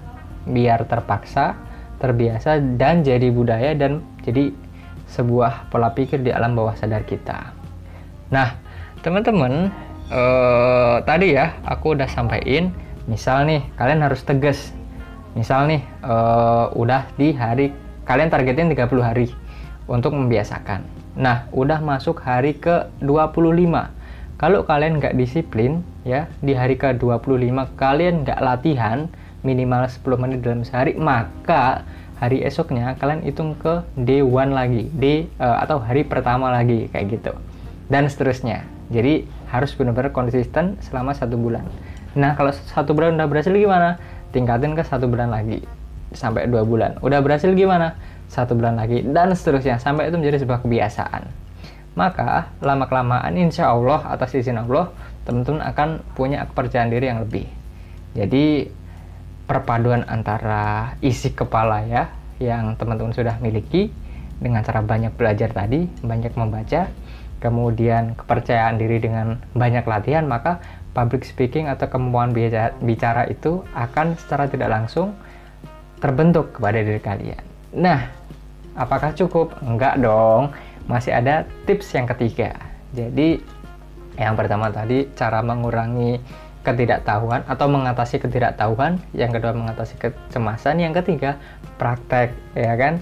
biar 0.48 0.88
terpaksa, 0.88 1.54
terbiasa 2.00 2.58
dan 2.80 3.04
jadi 3.04 3.28
budaya 3.28 3.76
dan 3.76 4.00
jadi 4.24 4.50
sebuah 5.08 5.72
pola 5.72 5.92
pikir 5.92 6.20
di 6.20 6.32
alam 6.32 6.52
bawah 6.56 6.76
sadar 6.76 7.04
kita. 7.04 7.52
Nah, 8.28 8.56
teman-teman, 9.00 9.72
eh, 10.12 10.96
tadi 11.04 11.37
ya 11.37 11.56
aku 11.64 11.96
udah 11.96 12.08
sampaikan, 12.08 12.72
misal 13.08 13.48
nih 13.48 13.64
kalian 13.76 14.04
harus 14.04 14.20
tegas. 14.24 14.72
Misal 15.37 15.68
nih 15.68 15.82
eh, 15.84 16.66
udah 16.76 17.08
di 17.16 17.32
hari 17.32 17.72
kalian 18.04 18.28
targetin 18.28 18.72
30 18.72 19.04
hari 19.04 19.26
untuk 19.88 20.12
membiasakan. 20.12 20.84
Nah, 21.18 21.48
udah 21.50 21.80
masuk 21.80 22.20
hari 22.20 22.56
ke 22.56 22.88
25 23.00 23.98
kalau 24.38 24.62
kalian 24.62 25.02
nggak 25.02 25.18
disiplin, 25.18 25.82
ya 26.06 26.30
di 26.38 26.54
hari 26.54 26.78
ke-25 26.78 27.74
kalian 27.74 28.22
nggak 28.22 28.38
latihan 28.38 29.11
minimal 29.42 29.87
10 29.87 30.03
menit 30.18 30.38
dalam 30.42 30.62
sehari, 30.62 30.94
maka 30.98 31.87
hari 32.18 32.42
esoknya 32.42 32.98
kalian 32.98 33.22
hitung 33.22 33.55
ke 33.55 33.87
day 33.94 34.22
one 34.24 34.51
lagi, 34.51 34.90
day 34.94 35.31
uh, 35.38 35.62
atau 35.62 35.79
hari 35.79 36.03
pertama 36.03 36.51
lagi 36.51 36.90
kayak 36.90 37.20
gitu, 37.20 37.33
dan 37.87 38.11
seterusnya. 38.11 38.66
Jadi 38.88 39.29
harus 39.53 39.77
benar-benar 39.77 40.11
konsisten 40.11 40.81
selama 40.81 41.12
satu 41.12 41.37
bulan. 41.37 41.64
Nah 42.16 42.35
kalau 42.35 42.51
satu 42.51 42.96
bulan 42.96 43.20
udah 43.20 43.29
berhasil 43.29 43.53
gimana? 43.53 44.01
Tingkatin 44.33 44.77
ke 44.77 44.83
satu 44.85 45.09
bulan 45.09 45.29
lagi 45.31 45.61
sampai 46.16 46.48
dua 46.48 46.64
bulan. 46.64 46.96
Udah 47.05 47.20
berhasil 47.20 47.53
gimana? 47.53 47.96
Satu 48.29 48.57
bulan 48.57 48.77
lagi 48.77 49.05
dan 49.05 49.33
seterusnya 49.33 49.81
sampai 49.81 50.12
itu 50.12 50.16
menjadi 50.20 50.44
sebuah 50.44 50.61
kebiasaan 50.64 51.48
maka 51.98 52.55
lama-kelamaan 52.62 53.35
insya 53.35 53.74
Allah 53.74 54.07
atas 54.07 54.38
izin 54.38 54.55
Allah 54.55 54.94
teman-teman 55.27 55.66
akan 55.66 55.98
punya 56.14 56.46
kepercayaan 56.46 56.94
diri 56.94 57.11
yang 57.11 57.27
lebih 57.27 57.51
jadi 58.14 58.70
perpaduan 59.48 60.04
antara 60.06 60.94
isi 61.00 61.32
kepala 61.32 61.82
ya 61.88 62.12
yang 62.38 62.76
teman-teman 62.76 63.16
sudah 63.16 63.40
miliki 63.40 63.90
dengan 64.38 64.62
cara 64.62 64.84
banyak 64.84 65.16
belajar 65.16 65.50
tadi 65.50 65.88
banyak 66.04 66.37
membaca 66.37 66.87
kemudian 67.42 68.14
kepercayaan 68.14 68.78
diri 68.78 69.02
dengan 69.02 69.40
banyak 69.56 69.82
latihan 69.82 70.28
maka 70.28 70.62
public 70.92 71.26
speaking 71.26 71.66
atau 71.66 71.90
kemampuan 71.90 72.30
bicara 72.84 73.26
itu 73.26 73.66
akan 73.74 74.14
secara 74.20 74.46
tidak 74.46 74.70
langsung 74.70 75.16
terbentuk 75.98 76.54
kepada 76.54 76.78
diri 76.84 77.02
kalian 77.02 77.42
nah 77.72 78.06
apakah 78.78 79.11
cukup? 79.16 79.58
enggak 79.66 79.98
dong 79.98 80.54
masih 80.88 81.12
ada 81.12 81.44
tips 81.68 81.92
yang 81.92 82.08
ketiga. 82.08 82.56
Jadi 82.96 83.42
yang 84.16 84.34
pertama 84.34 84.72
tadi 84.72 85.04
cara 85.12 85.44
mengurangi 85.44 86.16
ketidaktahuan 86.68 87.48
atau 87.48 87.66
mengatasi 87.72 88.20
ketidaktahuan, 88.20 89.00
yang 89.16 89.33
kedua 89.33 89.57
mengatasi 89.57 89.96
kecemasan, 89.96 90.85
yang 90.85 90.92
ketiga 90.92 91.40
praktek, 91.81 92.37
ya 92.52 92.76
kan? 92.76 93.00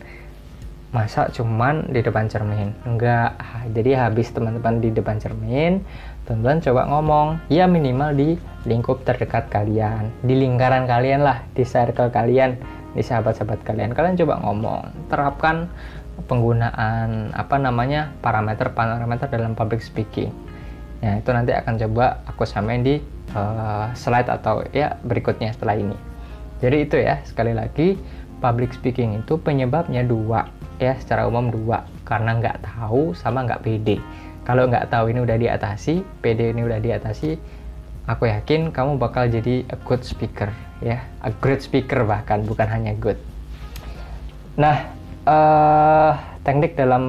Masa 0.94 1.26
cuman 1.34 1.90
di 1.90 2.00
depan 2.00 2.30
cermin? 2.30 2.70
Enggak. 2.86 3.34
Jadi 3.74 3.98
habis 3.98 4.30
teman-teman 4.30 4.78
di 4.78 4.94
depan 4.94 5.18
cermin, 5.18 5.82
teman-teman 6.24 6.62
coba 6.62 6.82
ngomong, 6.88 7.26
ya 7.50 7.66
minimal 7.66 8.14
di 8.14 8.38
lingkup 8.64 9.02
terdekat 9.02 9.50
kalian, 9.50 10.14
di 10.22 10.38
lingkaran 10.38 10.86
kalian 10.86 11.26
lah, 11.26 11.42
di 11.52 11.66
circle 11.66 12.08
kalian, 12.14 12.54
di 12.94 13.02
sahabat-sahabat 13.02 13.66
kalian. 13.66 13.92
Kalian 13.92 14.14
coba 14.14 14.40
ngomong, 14.46 15.10
terapkan 15.10 15.68
penggunaan 16.24 17.34
apa 17.36 17.60
namanya 17.60 18.14
parameter-parameter 18.24 19.28
dalam 19.28 19.52
public 19.52 19.84
speaking. 19.84 20.32
Ya, 21.04 21.20
itu 21.20 21.28
nanti 21.30 21.52
akan 21.52 21.76
coba 21.76 22.24
aku 22.24 22.48
samain 22.48 22.80
di 22.80 22.98
uh, 23.36 23.92
slide 23.92 24.32
atau 24.32 24.64
ya 24.72 24.96
berikutnya 25.04 25.52
setelah 25.52 25.76
ini. 25.76 25.96
Jadi 26.64 26.76
itu 26.88 26.96
ya, 26.96 27.20
sekali 27.28 27.52
lagi 27.52 28.00
public 28.40 28.72
speaking 28.76 29.20
itu 29.20 29.36
penyebabnya 29.40 30.04
dua 30.04 30.48
ya 30.76 30.92
secara 31.00 31.24
umum 31.24 31.48
dua 31.48 31.88
karena 32.04 32.36
nggak 32.36 32.64
tahu 32.64 33.12
sama 33.16 33.44
nggak 33.44 33.64
pede. 33.64 33.96
Kalau 34.46 34.68
nggak 34.70 34.88
tahu 34.92 35.10
ini 35.10 35.20
udah 35.24 35.36
diatasi, 35.36 36.04
pede 36.22 36.54
ini 36.54 36.62
udah 36.62 36.78
diatasi, 36.78 37.36
aku 38.06 38.30
yakin 38.30 38.70
kamu 38.70 38.96
bakal 38.96 39.26
jadi 39.26 39.66
a 39.68 39.76
good 39.82 40.06
speaker 40.06 40.48
ya, 40.80 41.02
a 41.24 41.32
great 41.42 41.64
speaker 41.64 42.06
bahkan 42.06 42.46
bukan 42.46 42.68
hanya 42.68 42.94
good. 42.96 43.18
Nah, 44.56 44.88
uh, 45.26 46.12
teknik 46.46 46.78
dalam 46.78 47.04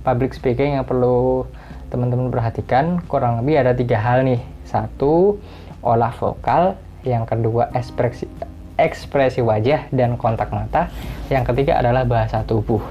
public 0.00 0.32
speaking 0.32 0.80
yang 0.80 0.86
perlu 0.88 1.44
teman-teman 1.88 2.28
perhatikan 2.28 3.00
kurang 3.08 3.40
lebih 3.42 3.60
ada 3.60 3.72
tiga 3.72 4.00
hal 4.00 4.24
nih. 4.24 4.40
Satu 4.68 5.40
olah 5.80 6.12
vokal 6.12 6.76
yang 7.06 7.24
kedua 7.24 7.72
ekspresi 7.72 8.28
ekspresi 8.78 9.42
wajah 9.42 9.90
dan 9.90 10.14
kontak 10.14 10.54
mata 10.54 10.86
yang 11.32 11.42
ketiga 11.42 11.82
adalah 11.82 12.06
bahasa 12.06 12.46
tubuh. 12.46 12.82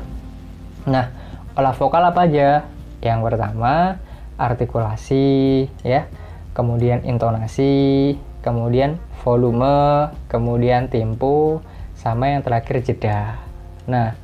Nah 0.90 1.14
olah 1.56 1.74
vokal 1.74 2.04
apa 2.04 2.28
aja? 2.28 2.68
Yang 3.00 3.20
pertama 3.24 4.02
artikulasi 4.38 5.66
ya 5.86 6.10
kemudian 6.58 7.06
intonasi 7.06 8.18
kemudian 8.42 8.98
volume 9.22 10.10
kemudian 10.30 10.90
tempo 10.90 11.62
sama 11.98 12.34
yang 12.34 12.42
terakhir 12.42 12.82
jeda. 12.82 13.38
Nah 13.86 14.18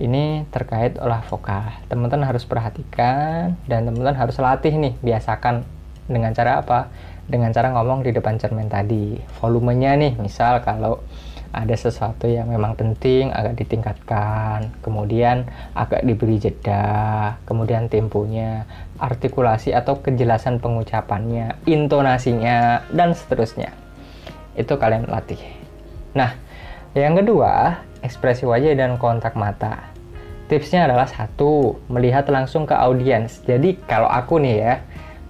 ini 0.00 0.48
terkait 0.48 0.96
olah 0.96 1.20
vokal. 1.28 1.68
Teman-teman 1.92 2.24
harus 2.24 2.48
perhatikan 2.48 3.54
dan 3.68 3.84
teman-teman 3.84 4.16
harus 4.16 4.40
latih 4.40 4.72
nih, 4.72 4.96
biasakan 5.04 5.62
dengan 6.08 6.32
cara 6.32 6.64
apa? 6.64 6.88
Dengan 7.28 7.52
cara 7.52 7.70
ngomong 7.76 8.02
di 8.02 8.10
depan 8.10 8.40
cermin 8.40 8.66
tadi. 8.66 9.20
Volumenya 9.38 9.94
nih, 10.00 10.16
misal 10.18 10.64
kalau 10.64 11.04
ada 11.50 11.74
sesuatu 11.74 12.30
yang 12.30 12.46
memang 12.46 12.78
penting 12.78 13.34
agak 13.34 13.58
ditingkatkan, 13.58 14.70
kemudian 14.86 15.50
agak 15.74 16.06
diberi 16.06 16.38
jeda, 16.38 17.36
kemudian 17.42 17.90
temponya, 17.90 18.70
artikulasi 19.02 19.74
atau 19.74 19.98
kejelasan 19.98 20.62
pengucapannya, 20.62 21.58
intonasinya, 21.66 22.86
dan 22.94 23.18
seterusnya. 23.18 23.74
Itu 24.54 24.78
kalian 24.78 25.10
latih. 25.10 25.42
Nah, 26.14 26.38
yang 26.94 27.18
kedua, 27.18 27.82
ekspresi 28.02 28.46
wajah 28.46 28.74
dan 28.78 28.94
kontak 28.98 29.34
mata. 29.34 29.89
Tipsnya 30.50 30.90
adalah 30.90 31.06
satu, 31.06 31.78
melihat 31.86 32.26
langsung 32.26 32.66
ke 32.66 32.74
audiens. 32.74 33.38
Jadi 33.46 33.78
kalau 33.86 34.10
aku 34.10 34.42
nih 34.42 34.56
ya, 34.58 34.74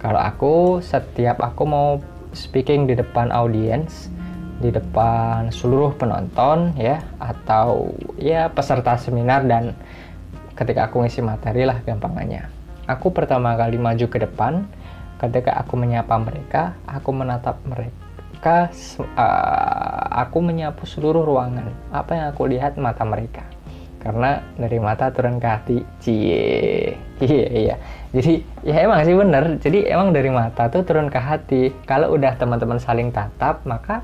kalau 0.01 0.17
aku 0.17 0.81
setiap 0.81 1.37
aku 1.45 1.61
mau 1.69 2.01
speaking 2.33 2.89
di 2.89 2.97
depan 2.97 3.29
audiens, 3.29 4.09
di 4.57 4.73
depan 4.73 5.53
seluruh 5.53 5.93
penonton 5.93 6.73
ya, 6.73 7.05
atau 7.21 7.93
ya 8.17 8.49
peserta 8.49 8.97
seminar 8.97 9.45
dan 9.45 9.77
ketika 10.57 10.89
aku 10.89 11.05
ngisi 11.05 11.21
materi 11.21 11.69
lah 11.69 11.77
gampangannya. 11.85 12.49
Aku 12.89 13.13
pertama 13.13 13.53
kali 13.53 13.77
maju 13.77 14.09
ke 14.09 14.25
depan, 14.25 14.65
ketika 15.21 15.53
aku 15.53 15.77
menyapa 15.77 16.17
mereka, 16.17 16.73
aku 16.89 17.13
menatap 17.13 17.61
mereka, 17.69 18.73
uh, 18.97 20.01
aku 20.17 20.41
menyapu 20.41 20.89
seluruh 20.89 21.21
ruangan. 21.21 21.69
Apa 21.93 22.17
yang 22.17 22.25
aku 22.33 22.49
lihat 22.49 22.73
mata 22.81 23.05
mereka 23.05 23.50
karena 24.01 24.41
dari 24.57 24.81
mata 24.81 25.13
turun 25.13 25.37
ke 25.37 25.47
hati. 25.47 25.77
Cie. 26.01 26.97
Iya 27.21 27.47
iya. 27.53 27.75
Jadi 28.09 28.41
ya 28.65 28.81
emang 28.81 29.05
sih 29.05 29.13
bener. 29.13 29.43
Jadi 29.61 29.85
emang 29.85 30.09
dari 30.09 30.33
mata 30.33 30.65
tuh 30.73 30.81
turun 30.81 31.07
ke 31.13 31.21
hati. 31.21 31.69
Kalau 31.85 32.17
udah 32.17 32.33
teman-teman 32.33 32.81
saling 32.81 33.13
tatap 33.13 33.61
maka 33.69 34.01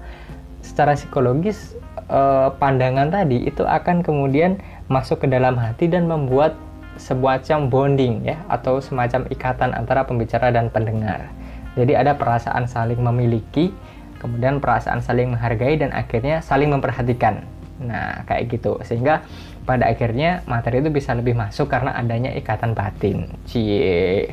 secara 0.62 0.94
psikologis 0.94 1.74
eh, 2.08 2.50
pandangan 2.62 3.10
tadi 3.10 3.50
itu 3.50 3.66
akan 3.66 4.06
kemudian 4.06 4.62
masuk 4.86 5.26
ke 5.26 5.28
dalam 5.28 5.58
hati 5.58 5.90
dan 5.90 6.06
membuat 6.06 6.54
sebuah 6.98 7.42
semacam 7.46 7.70
bonding 7.70 8.14
ya 8.26 8.38
atau 8.50 8.82
semacam 8.82 9.26
ikatan 9.34 9.74
antara 9.74 10.06
pembicara 10.06 10.54
dan 10.54 10.70
pendengar. 10.70 11.30
Jadi 11.78 11.94
ada 11.94 12.18
perasaan 12.18 12.66
saling 12.66 12.98
memiliki 12.98 13.70
kemudian 14.18 14.58
perasaan 14.58 15.02
saling 15.02 15.38
menghargai 15.38 15.78
dan 15.78 15.94
akhirnya 15.94 16.42
saling 16.42 16.74
memperhatikan. 16.74 17.46
Nah 17.78 18.26
kayak 18.26 18.50
gitu. 18.50 18.82
Sehingga 18.82 19.22
pada 19.68 19.92
akhirnya 19.92 20.48
materi 20.48 20.80
itu 20.80 20.88
bisa 20.88 21.12
lebih 21.12 21.36
masuk 21.36 21.68
karena 21.68 21.92
adanya 22.00 22.32
ikatan 22.32 22.72
batin. 22.72 23.28
Cie. 23.44 24.32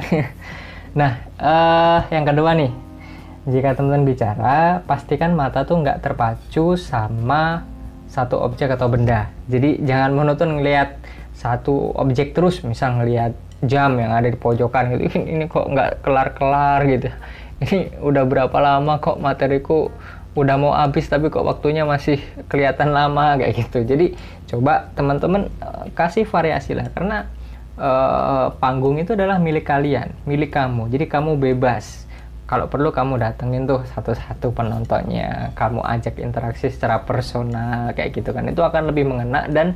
nah, 0.98 1.20
uh, 1.36 2.00
yang 2.08 2.24
kedua 2.24 2.56
nih, 2.56 2.72
jika 3.44 3.76
teman-teman 3.76 4.08
bicara, 4.08 4.80
pastikan 4.88 5.36
mata 5.36 5.68
tuh 5.68 5.84
nggak 5.84 6.00
terpacu 6.00 6.74
sama 6.80 7.68
satu 8.08 8.40
objek 8.40 8.72
atau 8.72 8.88
benda. 8.88 9.28
Jadi 9.46 9.84
jangan 9.84 10.16
monoton 10.16 10.56
ngelihat 10.56 10.96
satu 11.36 11.92
objek 11.92 12.32
terus, 12.32 12.64
misal 12.64 12.96
ngelihat 12.96 13.36
jam 13.60 13.92
yang 14.00 14.12
ada 14.16 14.32
di 14.32 14.40
pojokan 14.40 14.96
gitu. 14.96 15.04
Ini 15.36 15.44
kok 15.52 15.68
nggak 15.68 15.90
kelar-kelar 16.00 16.80
gitu. 16.88 17.08
Ini 17.62 18.00
udah 18.00 18.24
berapa 18.24 18.56
lama 18.56 18.98
kok 19.04 19.20
materiku 19.20 19.92
udah 20.36 20.56
mau 20.60 20.76
habis 20.76 21.08
tapi 21.08 21.32
kok 21.32 21.48
waktunya 21.48 21.88
masih 21.88 22.20
kelihatan 22.52 22.92
lama 22.92 23.40
kayak 23.40 23.56
gitu. 23.56 23.88
Jadi 23.88 24.12
coba 24.46 24.90
teman-teman 24.94 25.50
uh, 25.58 25.90
kasih 25.92 26.22
variasi 26.26 26.78
lah 26.78 26.86
karena 26.94 27.26
uh, 27.76 28.54
panggung 28.56 28.96
itu 28.98 29.14
adalah 29.14 29.36
milik 29.36 29.68
kalian, 29.68 30.12
milik 30.24 30.54
kamu. 30.54 30.88
Jadi 30.90 31.04
kamu 31.06 31.38
bebas. 31.38 32.08
Kalau 32.46 32.70
perlu 32.70 32.94
kamu 32.94 33.18
datengin 33.18 33.66
tuh 33.66 33.82
satu-satu 33.90 34.54
penontonnya, 34.54 35.50
kamu 35.58 35.82
ajak 35.82 36.22
interaksi 36.22 36.70
secara 36.70 37.02
personal 37.02 37.90
kayak 37.90 38.14
gitu 38.14 38.30
kan. 38.30 38.46
Itu 38.46 38.62
akan 38.62 38.94
lebih 38.94 39.10
mengena 39.10 39.50
dan 39.50 39.74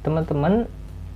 teman-teman 0.00 0.64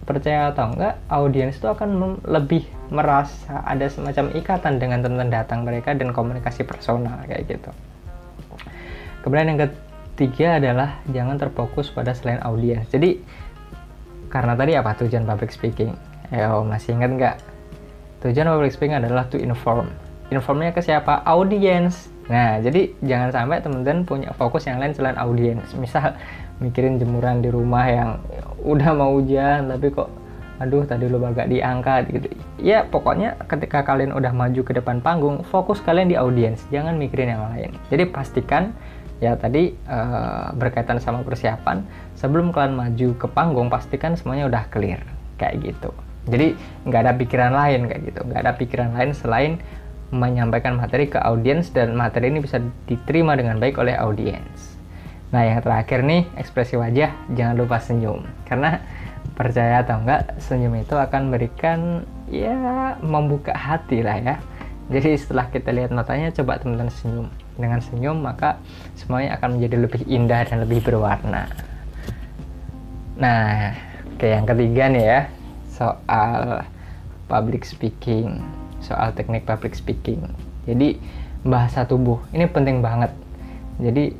percaya 0.05 0.53
atau 0.53 0.75
enggak 0.75 1.01
audiens 1.09 1.57
itu 1.57 1.69
akan 1.71 2.21
lebih 2.27 2.67
merasa 2.91 3.63
ada 3.65 3.87
semacam 3.87 4.29
ikatan 4.35 4.77
dengan 4.77 5.01
teman-teman 5.01 5.33
datang 5.33 5.65
mereka 5.65 5.97
dan 5.97 6.13
komunikasi 6.13 6.69
personal 6.69 7.17
kayak 7.25 7.49
gitu. 7.49 7.71
Kemudian 9.25 9.57
yang 9.57 9.61
ketiga 10.21 10.61
adalah 10.61 11.01
jangan 11.09 11.41
terfokus 11.41 11.89
pada 11.89 12.13
selain 12.13 12.45
audiens. 12.45 12.85
Jadi 12.93 13.25
karena 14.29 14.53
tadi 14.53 14.77
apa 14.77 14.93
tujuan 15.01 15.25
public 15.25 15.49
speaking? 15.49 15.97
Ayo 16.29 16.61
masih 16.61 16.93
ingat 17.01 17.11
nggak? 17.17 17.37
Tujuan 18.29 18.53
public 18.53 18.77
speaking 18.77 19.01
adalah 19.01 19.25
to 19.33 19.41
inform. 19.41 19.89
Informnya 20.29 20.77
ke 20.77 20.85
siapa? 20.85 21.25
Audiens. 21.25 22.13
Nah, 22.29 22.61
jadi 22.61 22.93
jangan 23.01 23.33
sampai 23.33 23.65
teman-teman 23.65 24.05
punya 24.05 24.31
fokus 24.37 24.69
yang 24.69 24.77
lain 24.77 24.93
selain 24.93 25.17
audiens. 25.17 25.65
Misal 25.81 26.13
mikirin 26.61 27.01
jemuran 27.01 27.41
di 27.41 27.49
rumah 27.49 27.89
yang 27.89 28.21
udah 28.61 28.93
mau 28.93 29.17
hujan 29.17 29.73
tapi 29.73 29.89
kok 29.89 30.13
aduh 30.61 30.85
tadi 30.85 31.09
lu 31.09 31.17
agak 31.25 31.49
diangkat 31.49 32.13
gitu. 32.13 32.29
Ya 32.61 32.85
pokoknya 32.85 33.41
ketika 33.49 33.81
kalian 33.81 34.13
udah 34.13 34.37
maju 34.37 34.61
ke 34.61 34.77
depan 34.77 35.01
panggung, 35.01 35.41
fokus 35.49 35.81
kalian 35.81 36.13
di 36.13 36.21
audiens, 36.21 36.61
jangan 36.69 37.01
mikirin 37.01 37.33
yang 37.33 37.49
lain. 37.49 37.73
Jadi 37.89 38.05
pastikan 38.13 38.77
ya 39.21 39.37
tadi 39.37 39.77
uh, 39.87 40.51
berkaitan 40.57 40.97
sama 40.97 41.21
persiapan 41.21 41.85
sebelum 42.17 42.51
kalian 42.51 42.75
maju 42.75 43.09
ke 43.21 43.27
panggung 43.29 43.69
pastikan 43.69 44.17
semuanya 44.17 44.49
udah 44.49 44.65
clear 44.73 45.01
kayak 45.37 45.61
gitu. 45.61 45.93
Jadi 46.29 46.57
nggak 46.89 47.01
ada 47.05 47.13
pikiran 47.17 47.53
lain 47.53 47.81
kayak 47.89 48.03
gitu. 48.13 48.21
Nggak 48.25 48.41
ada 48.41 48.53
pikiran 48.57 48.91
lain 48.97 49.11
selain 49.13 49.53
menyampaikan 50.11 50.75
materi 50.75 51.07
ke 51.07 51.21
audiens 51.23 51.71
dan 51.71 51.95
materi 51.95 52.33
ini 52.33 52.43
bisa 52.43 52.59
diterima 52.89 53.37
dengan 53.37 53.61
baik 53.61 53.79
oleh 53.79 53.95
audiens. 53.95 54.77
Nah 55.31 55.47
yang 55.47 55.63
terakhir 55.63 56.03
nih 56.03 56.27
ekspresi 56.35 56.75
wajah 56.81 57.13
jangan 57.37 57.55
lupa 57.61 57.79
senyum. 57.79 58.25
Karena 58.49 58.81
percaya 59.37 59.85
atau 59.85 60.01
enggak 60.01 60.41
senyum 60.43 60.81
itu 60.81 60.97
akan 60.97 61.31
memberikan 61.31 62.09
ya 62.33 62.57
membuka 63.05 63.53
hati 63.53 64.01
lah 64.01 64.19
ya. 64.19 64.37
Jadi 64.91 65.15
setelah 65.15 65.47
kita 65.47 65.71
lihat 65.71 65.95
matanya 65.95 66.35
coba 66.35 66.59
teman-teman 66.59 66.91
senyum 66.91 67.29
dengan 67.61 67.85
senyum 67.85 68.25
maka 68.25 68.59
semuanya 68.97 69.37
akan 69.37 69.61
menjadi 69.61 69.77
lebih 69.85 70.03
indah 70.09 70.41
dan 70.49 70.65
lebih 70.65 70.81
berwarna 70.81 71.47
nah 73.21 73.77
oke 74.17 74.27
yang 74.27 74.49
ketiga 74.49 74.89
nih 74.89 75.05
ya 75.05 75.21
soal 75.69 76.65
public 77.29 77.63
speaking 77.69 78.41
soal 78.81 79.13
teknik 79.13 79.45
public 79.45 79.77
speaking 79.77 80.25
jadi 80.69 80.97
bahasa 81.45 81.89
tubuh. 81.89 82.21
Ini 82.33 82.49
penting 82.53 82.85
banget. 82.85 83.13
Jadi 83.81 84.13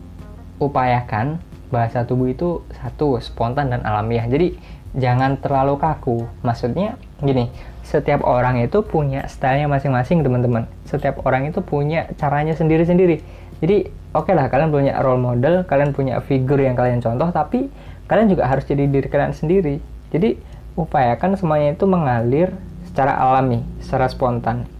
upayakan 0.61 1.41
bahasa 1.69 2.05
tubuh 2.05 2.33
itu 2.33 2.65
satu 2.81 3.21
spontan 3.21 3.73
dan 3.73 3.85
alamiah. 3.85 4.25
Jadi 4.25 4.57
jangan 4.97 5.37
terlalu 5.39 5.77
kaku. 5.77 6.25
Maksudnya 6.41 6.97
gini, 7.21 7.53
setiap 7.91 8.23
orang 8.23 8.63
itu 8.63 8.87
punya 8.87 9.27
stylenya 9.27 9.67
masing-masing 9.67 10.23
teman-teman. 10.23 10.71
Setiap 10.87 11.27
orang 11.27 11.51
itu 11.51 11.59
punya 11.59 12.07
caranya 12.15 12.55
sendiri-sendiri. 12.55 13.19
Jadi 13.59 13.91
oke 14.15 14.31
okay 14.31 14.35
lah 14.39 14.47
kalian 14.47 14.71
punya 14.71 14.95
role 15.03 15.19
model, 15.19 15.67
kalian 15.67 15.91
punya 15.91 16.23
figur 16.23 16.63
yang 16.63 16.79
kalian 16.79 17.03
contoh, 17.03 17.27
tapi 17.35 17.67
kalian 18.07 18.31
juga 18.31 18.47
harus 18.47 18.63
jadi 18.63 18.87
diri 18.87 19.11
kalian 19.11 19.35
sendiri. 19.35 19.83
Jadi 20.15 20.39
upayakan 20.79 21.35
semuanya 21.35 21.75
itu 21.75 21.85
mengalir 21.91 22.55
secara 22.87 23.19
alami, 23.19 23.67
secara 23.83 24.07
spontan. 24.07 24.71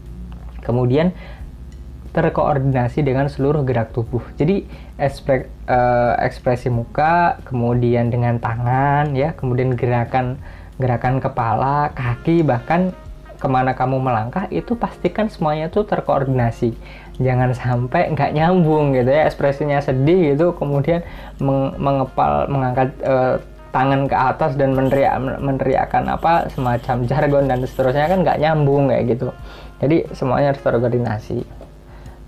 Kemudian 0.63 1.11
terkoordinasi 2.11 3.07
dengan 3.07 3.27
seluruh 3.31 3.63
gerak 3.63 3.95
tubuh. 3.95 4.23
Jadi 4.35 4.67
ekspre, 4.99 5.51
uh, 5.71 6.19
ekspresi 6.19 6.71
muka, 6.71 7.39
kemudian 7.47 8.11
dengan 8.11 8.39
tangan, 8.43 9.15
ya, 9.15 9.35
kemudian 9.35 9.79
gerakan 9.79 10.39
gerakan 10.81 11.21
kepala, 11.21 11.93
kaki, 11.93 12.41
bahkan 12.41 12.97
ke 13.41 13.49
mana 13.49 13.73
kamu 13.73 14.01
melangkah 14.01 14.49
itu 14.53 14.77
pastikan 14.77 15.29
semuanya 15.29 15.69
tuh 15.69 15.85
terkoordinasi. 15.85 16.73
Jangan 17.21 17.53
sampai 17.53 18.09
nggak 18.17 18.33
nyambung 18.33 18.97
gitu 18.97 19.13
ya 19.13 19.29
ekspresinya 19.29 19.85
sedih 19.85 20.35
gitu, 20.35 20.57
kemudian 20.57 21.05
meng 21.37 21.77
mengepal, 21.77 22.49
mengangkat 22.49 22.97
uh, 23.05 23.37
tangan 23.71 24.09
ke 24.09 24.17
atas 24.17 24.57
dan 24.57 24.75
meneriak 24.75 25.21
meneriakan 25.21 26.17
apa 26.17 26.49
semacam 26.51 26.97
jargon 27.07 27.45
dan 27.47 27.61
seterusnya 27.63 28.09
kan 28.09 28.19
nggak 28.25 28.41
nyambung 28.41 28.89
kayak 28.89 29.15
gitu. 29.15 29.29
Jadi 29.79 30.09
semuanya 30.17 30.57
harus 30.57 30.65
terkoordinasi 30.65 31.61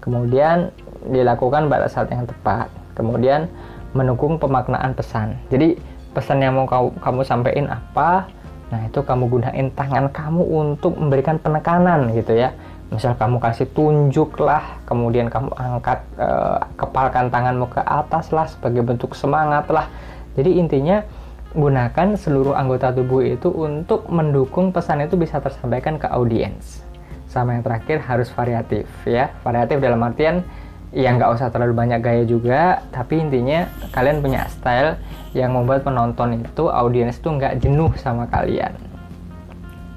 kemudian 0.02 0.74
dilakukan 1.08 1.70
pada 1.70 1.86
saat 1.86 2.10
yang 2.10 2.26
tepat 2.26 2.66
kemudian 2.98 3.46
mendukung 3.94 4.36
pemaknaan 4.36 4.92
pesan 4.92 5.38
jadi 5.48 5.78
pesan 6.12 6.44
yang 6.44 6.58
mau 6.58 6.66
kamu, 6.66 6.98
kamu 6.98 7.20
sampaikan 7.24 7.66
apa 7.70 8.28
nah 8.72 8.80
itu 8.88 9.04
kamu 9.04 9.28
gunain 9.28 9.68
tangan 9.76 10.08
kamu 10.08 10.40
untuk 10.40 10.96
memberikan 10.96 11.36
penekanan 11.36 12.08
gitu 12.16 12.32
ya. 12.32 12.56
Misal 12.88 13.16
kamu 13.16 13.40
kasih 13.40 13.68
tunjuk 13.72 14.36
lah 14.40 14.80
kemudian 14.88 15.28
kamu 15.28 15.52
angkat 15.56 16.00
e, 16.16 16.28
kepalkan 16.76 17.28
tanganmu 17.28 17.68
ke 17.68 17.80
atas 17.84 18.32
lah 18.32 18.48
sebagai 18.48 18.80
bentuk 18.80 19.12
semangat 19.12 19.68
lah. 19.68 19.92
Jadi 20.36 20.56
intinya 20.56 21.04
gunakan 21.52 22.16
seluruh 22.16 22.56
anggota 22.56 22.92
tubuh 22.96 23.20
itu 23.20 23.52
untuk 23.52 24.08
mendukung 24.08 24.72
pesan 24.72 25.04
itu 25.04 25.20
bisa 25.20 25.36
tersampaikan 25.40 26.00
ke 26.00 26.08
audiens. 26.08 26.80
Sama 27.28 27.56
yang 27.56 27.64
terakhir 27.64 28.00
harus 28.04 28.32
variatif 28.32 28.88
ya. 29.04 29.32
Variatif 29.44 29.80
dalam 29.80 30.00
artian 30.00 30.44
ya 30.92 31.08
nggak 31.16 31.32
usah 31.32 31.48
terlalu 31.48 31.72
banyak 31.72 32.00
gaya 32.04 32.24
juga 32.28 32.84
tapi 32.92 33.16
intinya 33.16 33.64
kalian 33.96 34.20
punya 34.20 34.44
style 34.52 35.00
yang 35.32 35.56
membuat 35.56 35.82
penonton 35.88 36.44
itu 36.44 36.68
audiens 36.68 37.16
itu 37.16 37.28
nggak 37.32 37.64
jenuh 37.64 37.92
sama 37.96 38.28
kalian. 38.28 38.76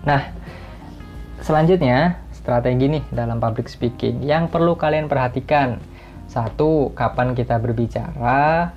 Nah 0.08 0.32
selanjutnya 1.44 2.20
strategi 2.32 2.88
nih 3.00 3.04
dalam 3.12 3.44
public 3.44 3.68
speaking 3.68 4.24
yang 4.24 4.48
perlu 4.48 4.80
kalian 4.80 5.12
perhatikan. 5.12 5.78
Satu 6.26 6.92
kapan 6.98 7.38
kita 7.38 7.62
berbicara 7.62 8.74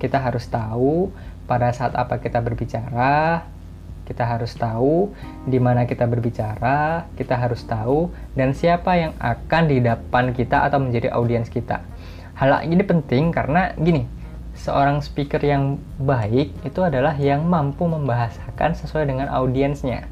kita 0.00 0.16
harus 0.16 0.48
tahu 0.48 1.12
pada 1.44 1.74
saat 1.74 1.92
apa 1.98 2.22
kita 2.22 2.38
berbicara 2.38 3.44
kita 4.10 4.26
harus 4.26 4.50
tahu 4.58 5.14
di 5.46 5.62
mana 5.62 5.86
kita 5.86 6.10
berbicara, 6.10 7.06
kita 7.14 7.38
harus 7.38 7.62
tahu 7.62 8.10
dan 8.34 8.50
siapa 8.50 8.98
yang 8.98 9.12
akan 9.22 9.70
di 9.70 9.78
depan 9.78 10.34
kita 10.34 10.66
atau 10.66 10.82
menjadi 10.82 11.14
audiens 11.14 11.46
kita. 11.46 11.86
Hal 12.34 12.66
ini 12.66 12.82
penting 12.82 13.30
karena 13.30 13.70
gini, 13.78 14.10
seorang 14.58 14.98
speaker 14.98 15.38
yang 15.38 15.78
baik 16.02 16.50
itu 16.66 16.80
adalah 16.82 17.14
yang 17.14 17.46
mampu 17.46 17.86
membahasakan 17.86 18.74
sesuai 18.74 19.06
dengan 19.06 19.30
audiensnya. 19.30 20.10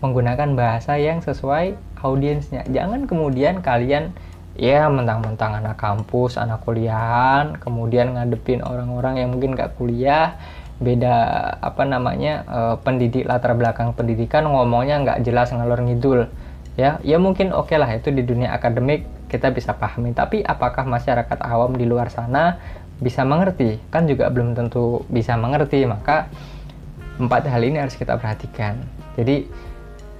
Menggunakan 0.00 0.56
bahasa 0.56 0.96
yang 0.96 1.20
sesuai 1.20 1.76
audiensnya. 2.00 2.64
Jangan 2.72 3.04
kemudian 3.04 3.60
kalian 3.60 4.16
ya 4.56 4.88
mentang-mentang 4.88 5.60
anak 5.60 5.76
kampus, 5.78 6.40
anak 6.40 6.64
kuliahan, 6.64 7.56
kemudian 7.60 8.16
ngadepin 8.16 8.64
orang-orang 8.64 9.20
yang 9.22 9.28
mungkin 9.32 9.54
gak 9.54 9.76
kuliah, 9.76 10.40
beda 10.80 11.14
apa 11.60 11.84
namanya 11.84 12.42
uh, 12.48 12.76
pendidik 12.80 13.28
latar 13.28 13.52
belakang 13.52 13.92
pendidikan 13.92 14.48
ngomongnya 14.48 14.96
nggak 15.04 15.18
jelas 15.28 15.52
ngalor 15.52 15.84
ngidul 15.84 16.26
ya. 16.80 16.96
Ya 17.04 17.20
mungkin 17.20 17.52
oke 17.52 17.68
okay 17.68 17.76
lah 17.76 17.92
itu 17.92 18.08
di 18.08 18.24
dunia 18.24 18.56
akademik 18.56 19.04
kita 19.28 19.52
bisa 19.52 19.76
pahami. 19.76 20.16
Tapi 20.16 20.40
apakah 20.40 20.88
masyarakat 20.88 21.38
awam 21.44 21.76
di 21.76 21.84
luar 21.84 22.08
sana 22.08 22.56
bisa 22.96 23.28
mengerti? 23.28 23.76
Kan 23.92 24.08
juga 24.08 24.32
belum 24.32 24.56
tentu 24.56 25.04
bisa 25.12 25.36
mengerti 25.36 25.84
maka 25.84 26.32
empat 27.20 27.44
hal 27.44 27.60
ini 27.60 27.76
harus 27.76 27.94
kita 28.00 28.16
perhatikan. 28.16 28.80
Jadi 29.20 29.44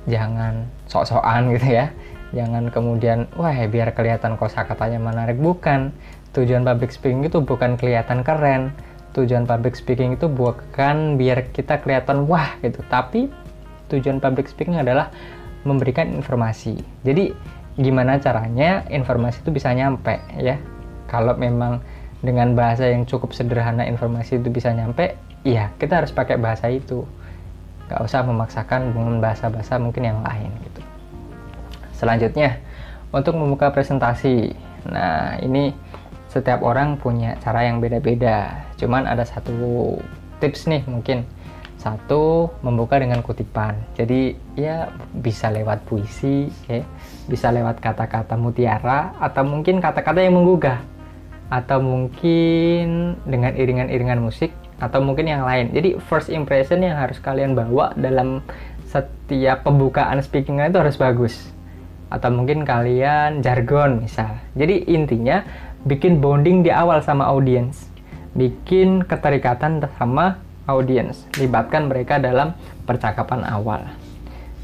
jangan 0.04 0.68
sok-sokan 0.84 1.56
gitu 1.56 1.72
ya. 1.72 1.88
Jangan 2.36 2.68
kemudian 2.68 3.26
wah 3.34 3.56
biar 3.56 3.96
kelihatan 3.96 4.36
kosakatanya 4.36 5.00
menarik. 5.00 5.40
Bukan. 5.40 5.96
Tujuan 6.30 6.62
public 6.62 6.94
speaking 6.94 7.26
itu 7.26 7.42
bukan 7.42 7.74
kelihatan 7.74 8.22
keren 8.22 8.70
tujuan 9.14 9.44
public 9.46 9.74
speaking 9.74 10.14
itu 10.14 10.30
bukan 10.30 11.18
biar 11.18 11.50
kita 11.50 11.82
kelihatan 11.82 12.30
wah 12.30 12.54
gitu. 12.62 12.82
Tapi 12.86 13.30
tujuan 13.90 14.22
public 14.22 14.46
speaking 14.46 14.78
adalah 14.78 15.10
memberikan 15.66 16.08
informasi. 16.14 16.78
Jadi 17.02 17.34
gimana 17.76 18.20
caranya 18.22 18.86
informasi 18.88 19.42
itu 19.42 19.50
bisa 19.50 19.74
nyampe 19.74 20.18
ya? 20.38 20.56
Kalau 21.10 21.34
memang 21.34 21.82
dengan 22.20 22.52
bahasa 22.54 22.86
yang 22.86 23.08
cukup 23.08 23.32
sederhana 23.32 23.82
informasi 23.88 24.36
itu 24.38 24.52
bisa 24.52 24.70
nyampe 24.76 25.16
iya 25.42 25.72
kita 25.80 26.04
harus 26.04 26.12
pakai 26.14 26.38
bahasa 26.38 26.70
itu. 26.70 27.02
Nggak 27.90 28.00
usah 28.06 28.22
memaksakan 28.22 28.94
dengan 28.94 29.18
bahasa-bahasa 29.18 29.82
mungkin 29.82 30.06
yang 30.06 30.20
lain 30.22 30.54
gitu. 30.70 30.80
Selanjutnya 31.98 32.62
untuk 33.10 33.34
membuka 33.34 33.74
presentasi. 33.74 34.54
Nah 34.86 35.36
ini 35.42 35.74
setiap 36.30 36.62
orang 36.62 36.94
punya 36.94 37.34
cara 37.42 37.66
yang 37.66 37.82
beda-beda. 37.82 38.64
Cuman 38.78 39.04
ada 39.10 39.26
satu 39.26 39.98
tips 40.38 40.70
nih 40.70 40.86
mungkin. 40.86 41.26
Satu, 41.80 42.52
membuka 42.60 43.00
dengan 43.00 43.24
kutipan. 43.24 43.72
Jadi 43.96 44.36
ya 44.52 44.92
bisa 45.16 45.48
lewat 45.48 45.88
puisi, 45.88 46.52
ya, 46.68 46.84
bisa 47.24 47.48
lewat 47.48 47.80
kata-kata 47.80 48.36
mutiara 48.36 49.16
atau 49.16 49.48
mungkin 49.48 49.80
kata-kata 49.80 50.20
yang 50.20 50.36
menggugah. 50.36 50.78
Atau 51.50 51.82
mungkin 51.82 53.18
dengan 53.26 53.56
iringan-iringan 53.56 54.20
musik 54.22 54.54
atau 54.78 55.00
mungkin 55.02 55.28
yang 55.28 55.42
lain. 55.42 55.72
Jadi 55.72 56.00
first 56.06 56.28
impression 56.28 56.84
yang 56.84 57.00
harus 57.00 57.18
kalian 57.18 57.56
bawa 57.56 57.96
dalam 57.96 58.44
setiap 58.86 59.64
pembukaan 59.64 60.20
speaking 60.20 60.60
itu 60.60 60.78
harus 60.78 61.00
bagus. 61.00 61.48
Atau 62.12 62.28
mungkin 62.34 62.66
kalian 62.66 63.40
jargon 63.40 64.04
misal. 64.04 64.36
Jadi 64.52 64.84
intinya 64.90 65.46
bikin 65.84 66.20
bonding 66.20 66.60
di 66.60 66.70
awal 66.72 67.00
sama 67.00 67.28
audiens, 67.28 67.88
bikin 68.36 69.04
keterikatan 69.04 69.80
sama 69.96 70.40
audiens, 70.68 71.24
libatkan 71.40 71.88
mereka 71.88 72.20
dalam 72.20 72.54
percakapan 72.84 73.42
awal. 73.46 73.88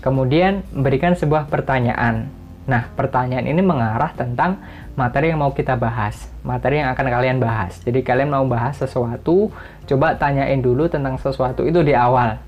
Kemudian 0.05 0.63
berikan 0.71 1.19
sebuah 1.19 1.51
pertanyaan. 1.51 2.31
Nah, 2.67 2.91
pertanyaan 2.99 3.47
ini 3.47 3.63
mengarah 3.63 4.11
tentang 4.15 4.59
materi 4.99 5.31
yang 5.31 5.39
mau 5.39 5.55
kita 5.55 5.79
bahas, 5.79 6.31
materi 6.43 6.83
yang 6.83 6.91
akan 6.91 7.07
kalian 7.07 7.39
bahas. 7.39 7.79
Jadi 7.83 8.03
kalian 8.03 8.31
mau 8.31 8.43
bahas 8.47 8.75
sesuatu, 8.75 9.55
coba 9.87 10.19
tanyain 10.19 10.59
dulu 10.59 10.91
tentang 10.91 11.15
sesuatu 11.19 11.63
itu 11.63 11.83
di 11.87 11.95
awal. 11.95 12.39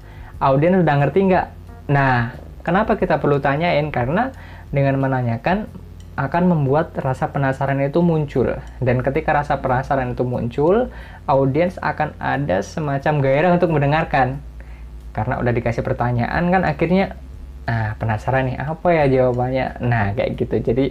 Audiens 0.43 0.83
udah 0.83 0.95
ngerti 1.03 1.19
nggak? 1.31 1.47
Nah, 1.91 2.35
kenapa 2.67 2.99
kita 2.99 3.19
perlu 3.23 3.39
tanyain? 3.39 3.91
Karena 3.95 4.31
dengan 4.75 4.99
menanyakan 4.99 5.71
akan 6.19 6.51
membuat 6.51 6.99
rasa 6.99 7.31
penasaran 7.31 7.79
itu 7.79 8.03
muncul. 8.03 8.59
Dan 8.83 9.07
ketika 9.07 9.31
rasa 9.31 9.63
penasaran 9.63 10.19
itu 10.19 10.27
muncul, 10.27 10.91
audiens 11.31 11.79
akan 11.79 12.19
ada 12.19 12.59
semacam 12.59 13.23
gairah 13.23 13.55
untuk 13.55 13.71
mendengarkan. 13.71 14.43
Karena 15.15 15.39
udah 15.39 15.55
dikasih 15.55 15.87
pertanyaan 15.87 16.51
kan 16.51 16.67
akhirnya 16.67 17.15
ah 17.71 17.95
penasaran 18.03 18.51
nih 18.51 18.59
apa 18.59 18.89
ya 18.91 19.05
jawabannya. 19.07 19.79
Nah, 19.79 20.11
kayak 20.19 20.31
gitu. 20.43 20.59
Jadi 20.59 20.91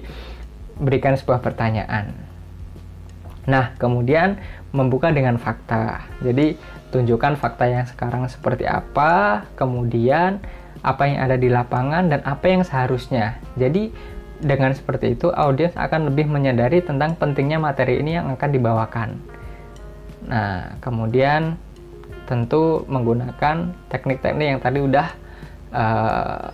berikan 0.80 1.20
sebuah 1.20 1.44
pertanyaan. 1.44 2.16
Nah, 3.52 3.76
kemudian 3.76 4.40
membuka 4.72 5.12
dengan 5.12 5.36
fakta. 5.36 6.08
Jadi 6.24 6.56
tunjukkan 6.96 7.36
fakta 7.36 7.68
yang 7.68 7.84
sekarang 7.84 8.32
seperti 8.32 8.64
apa, 8.64 9.44
kemudian 9.60 10.40
apa 10.88 11.04
yang 11.04 11.20
ada 11.20 11.36
di 11.36 11.52
lapangan 11.52 12.08
dan 12.08 12.24
apa 12.24 12.46
yang 12.48 12.64
seharusnya. 12.64 13.44
Jadi 13.60 13.92
dengan 14.38 14.70
seperti 14.74 15.18
itu, 15.18 15.34
audiens 15.34 15.74
akan 15.74 16.14
lebih 16.14 16.30
menyadari 16.30 16.86
tentang 16.86 17.18
pentingnya 17.18 17.58
materi 17.58 17.98
ini 18.02 18.22
yang 18.22 18.30
akan 18.38 18.50
dibawakan. 18.54 19.10
Nah, 20.30 20.78
kemudian 20.84 21.58
tentu 22.28 22.84
menggunakan 22.86 23.72
teknik-teknik 23.88 24.48
yang 24.58 24.62
tadi 24.62 24.80
udah 24.84 25.08
uh, 25.72 26.52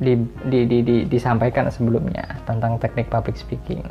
di, 0.00 0.16
di, 0.48 0.60
di, 0.64 0.78
di, 0.80 0.96
disampaikan 1.04 1.68
sebelumnya 1.68 2.40
tentang 2.48 2.80
teknik 2.80 3.12
public 3.12 3.36
speaking. 3.36 3.84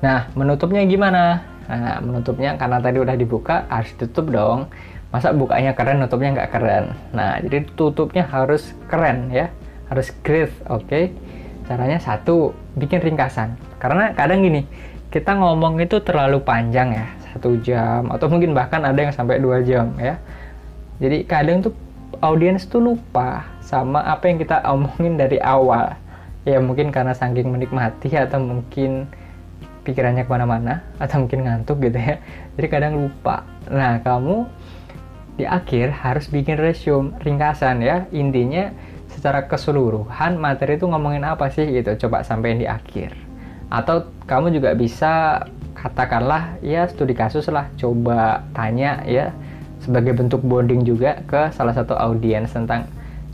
Nah, 0.00 0.30
menutupnya 0.38 0.86
gimana? 0.86 1.42
Nah, 1.66 1.98
menutupnya 1.98 2.54
karena 2.54 2.78
tadi 2.78 3.02
udah 3.02 3.16
dibuka, 3.18 3.66
harus 3.66 3.90
tutup 3.98 4.30
dong. 4.30 4.70
Masa 5.10 5.34
bukanya 5.34 5.74
keren, 5.74 5.98
nutupnya 5.98 6.30
nggak 6.38 6.50
keren? 6.54 6.94
Nah, 7.10 7.42
jadi 7.42 7.66
tutupnya 7.74 8.22
harus 8.30 8.70
keren 8.86 9.34
ya. 9.34 9.50
Harus 9.90 10.14
great, 10.22 10.50
oke? 10.70 10.86
Okay? 10.86 11.10
Caranya 11.66 11.98
satu, 11.98 12.54
bikin 12.78 13.02
ringkasan. 13.02 13.58
Karena 13.82 14.14
kadang 14.14 14.42
gini, 14.46 14.64
kita 15.10 15.34
ngomong 15.34 15.82
itu 15.82 15.98
terlalu 16.02 16.42
panjang 16.42 16.94
ya, 16.94 17.06
satu 17.30 17.58
jam, 17.62 18.10
atau 18.10 18.26
mungkin 18.30 18.54
bahkan 18.54 18.82
ada 18.86 18.96
yang 18.96 19.14
sampai 19.14 19.42
dua 19.42 19.62
jam 19.66 19.94
ya. 19.98 20.18
Jadi 21.02 21.26
kadang 21.26 21.60
tuh 21.60 21.74
audiens 22.22 22.64
tuh 22.70 22.80
lupa 22.80 23.44
sama 23.60 24.00
apa 24.06 24.30
yang 24.30 24.38
kita 24.38 24.62
omongin 24.72 25.18
dari 25.18 25.42
awal. 25.42 25.94
Ya 26.46 26.62
mungkin 26.62 26.94
karena 26.94 27.10
saking 27.10 27.50
menikmati 27.50 28.14
atau 28.14 28.38
mungkin 28.38 29.10
pikirannya 29.86 30.26
ke 30.26 30.30
mana-mana 30.34 30.82
atau 30.98 31.22
mungkin 31.22 31.46
ngantuk 31.46 31.78
gitu 31.86 31.94
ya 31.94 32.18
jadi 32.58 32.66
kadang 32.66 33.06
lupa 33.06 33.46
nah 33.70 34.02
kamu 34.02 34.50
di 35.38 35.46
akhir 35.46 35.94
harus 35.94 36.26
bikin 36.26 36.58
resume 36.58 37.14
ringkasan 37.22 37.86
ya 37.86 38.10
intinya 38.10 38.74
secara 39.16 39.48
keseluruhan 39.48 40.36
materi 40.36 40.76
itu 40.76 40.84
ngomongin 40.84 41.24
apa 41.24 41.48
sih 41.48 41.64
gitu 41.64 42.06
coba 42.06 42.20
sampein 42.22 42.60
di 42.60 42.68
akhir 42.68 43.16
atau 43.72 44.06
kamu 44.28 44.54
juga 44.54 44.76
bisa 44.76 45.42
katakanlah 45.74 46.60
ya 46.62 46.86
studi 46.86 47.16
kasus 47.16 47.48
lah 47.50 47.66
coba 47.80 48.44
tanya 48.54 49.02
ya 49.08 49.34
sebagai 49.82 50.14
bentuk 50.14 50.42
bonding 50.44 50.86
juga 50.86 51.22
ke 51.26 51.50
salah 51.50 51.74
satu 51.74 51.94
audiens 51.94 52.50
tentang 52.50 52.86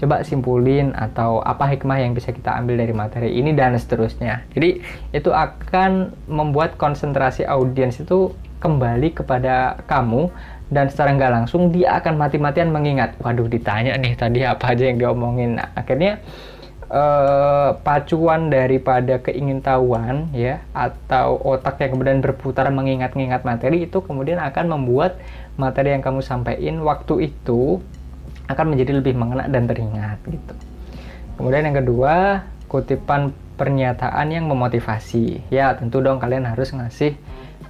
coba 0.02 0.26
simpulin 0.26 0.90
atau 0.98 1.38
apa 1.46 1.70
hikmah 1.70 2.02
yang 2.02 2.10
bisa 2.10 2.34
kita 2.34 2.58
ambil 2.58 2.82
dari 2.82 2.90
materi 2.90 3.38
ini 3.38 3.54
dan 3.54 3.78
seterusnya. 3.78 4.42
Jadi 4.50 4.82
itu 5.14 5.30
akan 5.30 6.10
membuat 6.26 6.74
konsentrasi 6.74 7.46
audiens 7.46 8.02
itu 8.02 8.34
kembali 8.58 9.14
kepada 9.14 9.78
kamu 9.86 10.26
dan 10.72 10.88
secara 10.88 11.12
nggak 11.12 11.32
langsung 11.36 11.68
dia 11.68 12.00
akan 12.00 12.16
mati-matian 12.16 12.72
mengingat, 12.72 13.12
waduh 13.20 13.44
ditanya 13.44 13.92
nih 14.00 14.16
tadi 14.16 14.40
apa 14.40 14.72
aja 14.72 14.88
yang 14.88 14.96
diomongin. 14.96 15.60
Nah, 15.60 15.68
akhirnya 15.76 16.16
eh, 16.88 17.70
pacuan 17.84 18.48
daripada 18.48 19.20
keingintahuan 19.20 20.32
ya 20.32 20.64
atau 20.72 21.36
otak 21.44 21.76
yang 21.84 22.00
kemudian 22.00 22.18
berputar 22.24 22.72
mengingat-ingat 22.72 23.44
materi 23.44 23.84
itu 23.84 24.00
kemudian 24.00 24.40
akan 24.40 24.72
membuat 24.72 25.20
materi 25.60 25.92
yang 25.92 26.00
kamu 26.00 26.24
sampaikan 26.24 26.80
waktu 26.80 27.28
itu 27.28 27.84
akan 28.48 28.74
menjadi 28.74 28.98
lebih 28.98 29.14
mengena 29.14 29.44
dan 29.46 29.68
teringat 29.68 30.18
gitu. 30.24 30.54
Kemudian 31.36 31.68
yang 31.68 31.76
kedua, 31.84 32.44
kutipan 32.68 33.32
pernyataan 33.56 34.32
yang 34.32 34.48
memotivasi. 34.48 35.48
Ya, 35.52 35.72
tentu 35.76 36.00
dong 36.00 36.20
kalian 36.20 36.48
harus 36.48 36.72
ngasih 36.72 37.16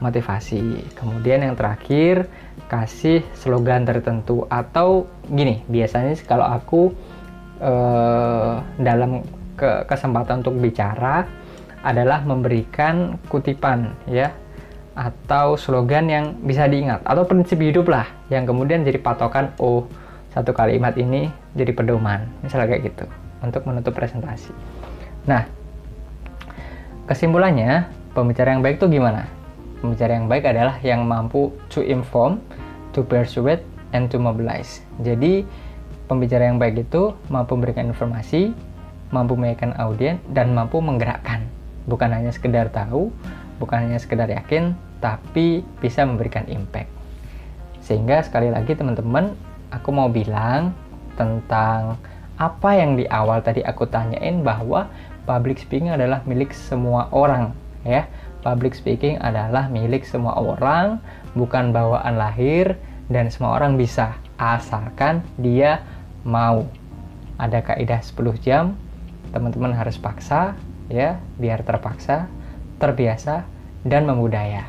motivasi. 0.02 0.82
Kemudian 0.98 1.46
yang 1.46 1.54
terakhir, 1.54 2.26
kasih 2.70 3.20
slogan 3.36 3.84
tertentu 3.84 4.48
atau 4.48 5.06
gini, 5.28 5.60
biasanya 5.68 6.16
kalau 6.24 6.46
aku 6.48 6.92
eh, 7.60 8.54
dalam 8.80 9.24
ke 9.56 9.84
kesempatan 9.86 10.40
untuk 10.40 10.56
bicara 10.58 11.28
adalah 11.82 12.22
memberikan 12.24 13.18
kutipan 13.28 13.92
ya 14.08 14.32
atau 14.92 15.56
slogan 15.56 16.06
yang 16.08 16.24
bisa 16.44 16.68
diingat 16.68 17.00
atau 17.02 17.24
prinsip 17.24 17.56
hidup 17.58 17.88
lah 17.88 18.04
yang 18.28 18.44
kemudian 18.44 18.84
jadi 18.84 19.00
patokan 19.00 19.50
oh 19.56 19.88
satu 20.32 20.52
kalimat 20.52 20.92
ini 20.96 21.32
jadi 21.56 21.72
pedoman 21.72 22.28
misalnya 22.44 22.76
kayak 22.76 22.92
gitu 22.92 23.04
untuk 23.40 23.64
menutup 23.68 23.92
presentasi. 23.96 24.52
Nah 25.28 25.48
kesimpulannya 27.08 27.88
pembicara 28.14 28.54
yang 28.54 28.62
baik 28.62 28.78
itu 28.78 28.86
gimana 29.00 29.26
pembicara 29.82 30.14
yang 30.14 30.30
baik 30.30 30.46
adalah 30.46 30.78
yang 30.86 31.02
mampu 31.02 31.50
to 31.66 31.82
inform 31.82 32.38
to 32.94 33.02
persuade 33.02 33.66
and 33.90 34.06
to 34.08 34.22
mobilize. 34.22 34.80
Jadi 35.02 35.42
pembicara 36.06 36.46
yang 36.46 36.62
baik 36.62 36.86
itu 36.86 37.12
mampu 37.26 37.58
memberikan 37.58 37.90
informasi 37.90 38.54
mampu 39.12 39.36
menyampaikan 39.36 39.76
audiens 39.76 40.22
dan 40.32 40.56
mampu 40.56 40.80
menggerakkan. 40.80 41.44
Bukan 41.84 42.08
hanya 42.14 42.32
sekedar 42.32 42.72
tahu 42.72 43.12
bukan 43.60 43.86
hanya 43.86 43.98
sekedar 44.00 44.26
yakin 44.26 44.74
tapi 44.98 45.62
bisa 45.78 46.02
memberikan 46.02 46.46
impact. 46.50 46.88
Sehingga 47.82 48.22
sekali 48.22 48.48
lagi 48.50 48.74
teman-teman 48.74 49.34
aku 49.70 49.90
mau 49.94 50.10
bilang 50.10 50.74
tentang 51.14 52.00
apa 52.40 52.70
yang 52.74 52.98
di 52.98 53.06
awal 53.06 53.44
tadi 53.44 53.62
aku 53.62 53.86
tanyain 53.86 54.42
bahwa 54.42 54.88
public 55.28 55.62
speaking 55.62 55.92
adalah 55.92 56.24
milik 56.26 56.50
semua 56.50 57.06
orang 57.14 57.54
ya. 57.86 58.08
Public 58.42 58.74
speaking 58.74 59.22
adalah 59.22 59.70
milik 59.70 60.02
semua 60.02 60.34
orang, 60.34 60.98
bukan 61.38 61.70
bawaan 61.70 62.18
lahir 62.18 62.74
dan 63.06 63.30
semua 63.30 63.54
orang 63.54 63.78
bisa 63.78 64.18
asalkan 64.34 65.22
dia 65.38 65.86
mau. 66.26 66.66
Ada 67.38 67.62
kaidah 67.62 68.02
10 68.02 68.38
jam, 68.42 68.74
teman-teman 69.30 69.74
harus 69.74 69.94
paksa 69.94 70.58
ya, 70.90 71.22
biar 71.38 71.62
terpaksa, 71.62 72.26
terbiasa 72.82 73.46
dan 73.86 74.10
memudaya. 74.10 74.66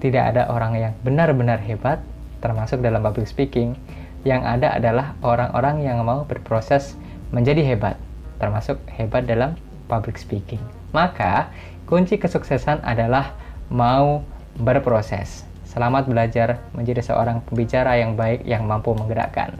Tidak 0.00 0.24
ada 0.32 0.48
orang 0.48 0.80
yang 0.80 0.92
benar-benar 1.04 1.60
hebat 1.60 2.00
termasuk 2.40 2.80
dalam 2.80 3.04
public 3.04 3.28
speaking, 3.28 3.76
yang 4.24 4.44
ada 4.44 4.76
adalah 4.76 5.16
orang-orang 5.20 5.84
yang 5.84 6.00
mau 6.02 6.24
berproses 6.24 6.96
menjadi 7.30 7.62
hebat, 7.72 7.96
termasuk 8.40 8.80
hebat 8.96 9.28
dalam 9.28 9.54
public 9.86 10.16
speaking. 10.16 10.60
Maka, 10.90 11.52
kunci 11.90 12.16
kesuksesan 12.22 12.86
adalah 12.86 13.34
mau 13.66 14.22
berproses. 14.54 15.42
Selamat 15.66 16.06
belajar 16.06 16.62
menjadi 16.70 17.02
seorang 17.02 17.42
pembicara 17.42 17.98
yang 17.98 18.14
baik 18.14 18.46
yang 18.46 18.64
mampu 18.64 18.94
menggerakkan. 18.94 19.58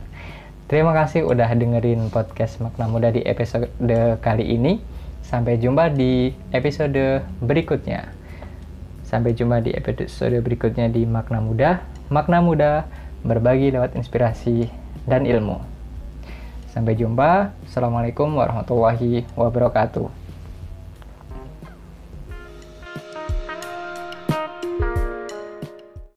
Terima 0.70 0.95
kasih 0.95 1.26
udah 1.26 1.51
dengerin 1.51 2.07
podcast 2.14 2.62
Makna 2.62 2.87
Muda 2.87 3.11
di 3.11 3.26
episode 3.26 3.66
kali 4.22 4.55
ini. 4.55 4.78
Sampai 5.26 5.59
jumpa 5.59 5.91
di 5.91 6.31
episode 6.55 7.26
berikutnya. 7.43 8.07
Sampai 9.03 9.35
jumpa 9.35 9.59
di 9.59 9.74
episode 9.74 10.39
berikutnya 10.39 10.87
di 10.87 11.03
Makna 11.03 11.43
Muda 11.43 11.83
makna 12.11 12.43
muda, 12.43 12.91
berbagi 13.22 13.70
lewat 13.70 13.95
inspirasi 13.95 14.66
dan 15.07 15.24
ilmu. 15.24 15.62
Sampai 16.74 16.99
jumpa. 16.99 17.55
Assalamualaikum 17.66 18.35
warahmatullahi 18.35 19.24
wabarakatuh. 19.39 20.20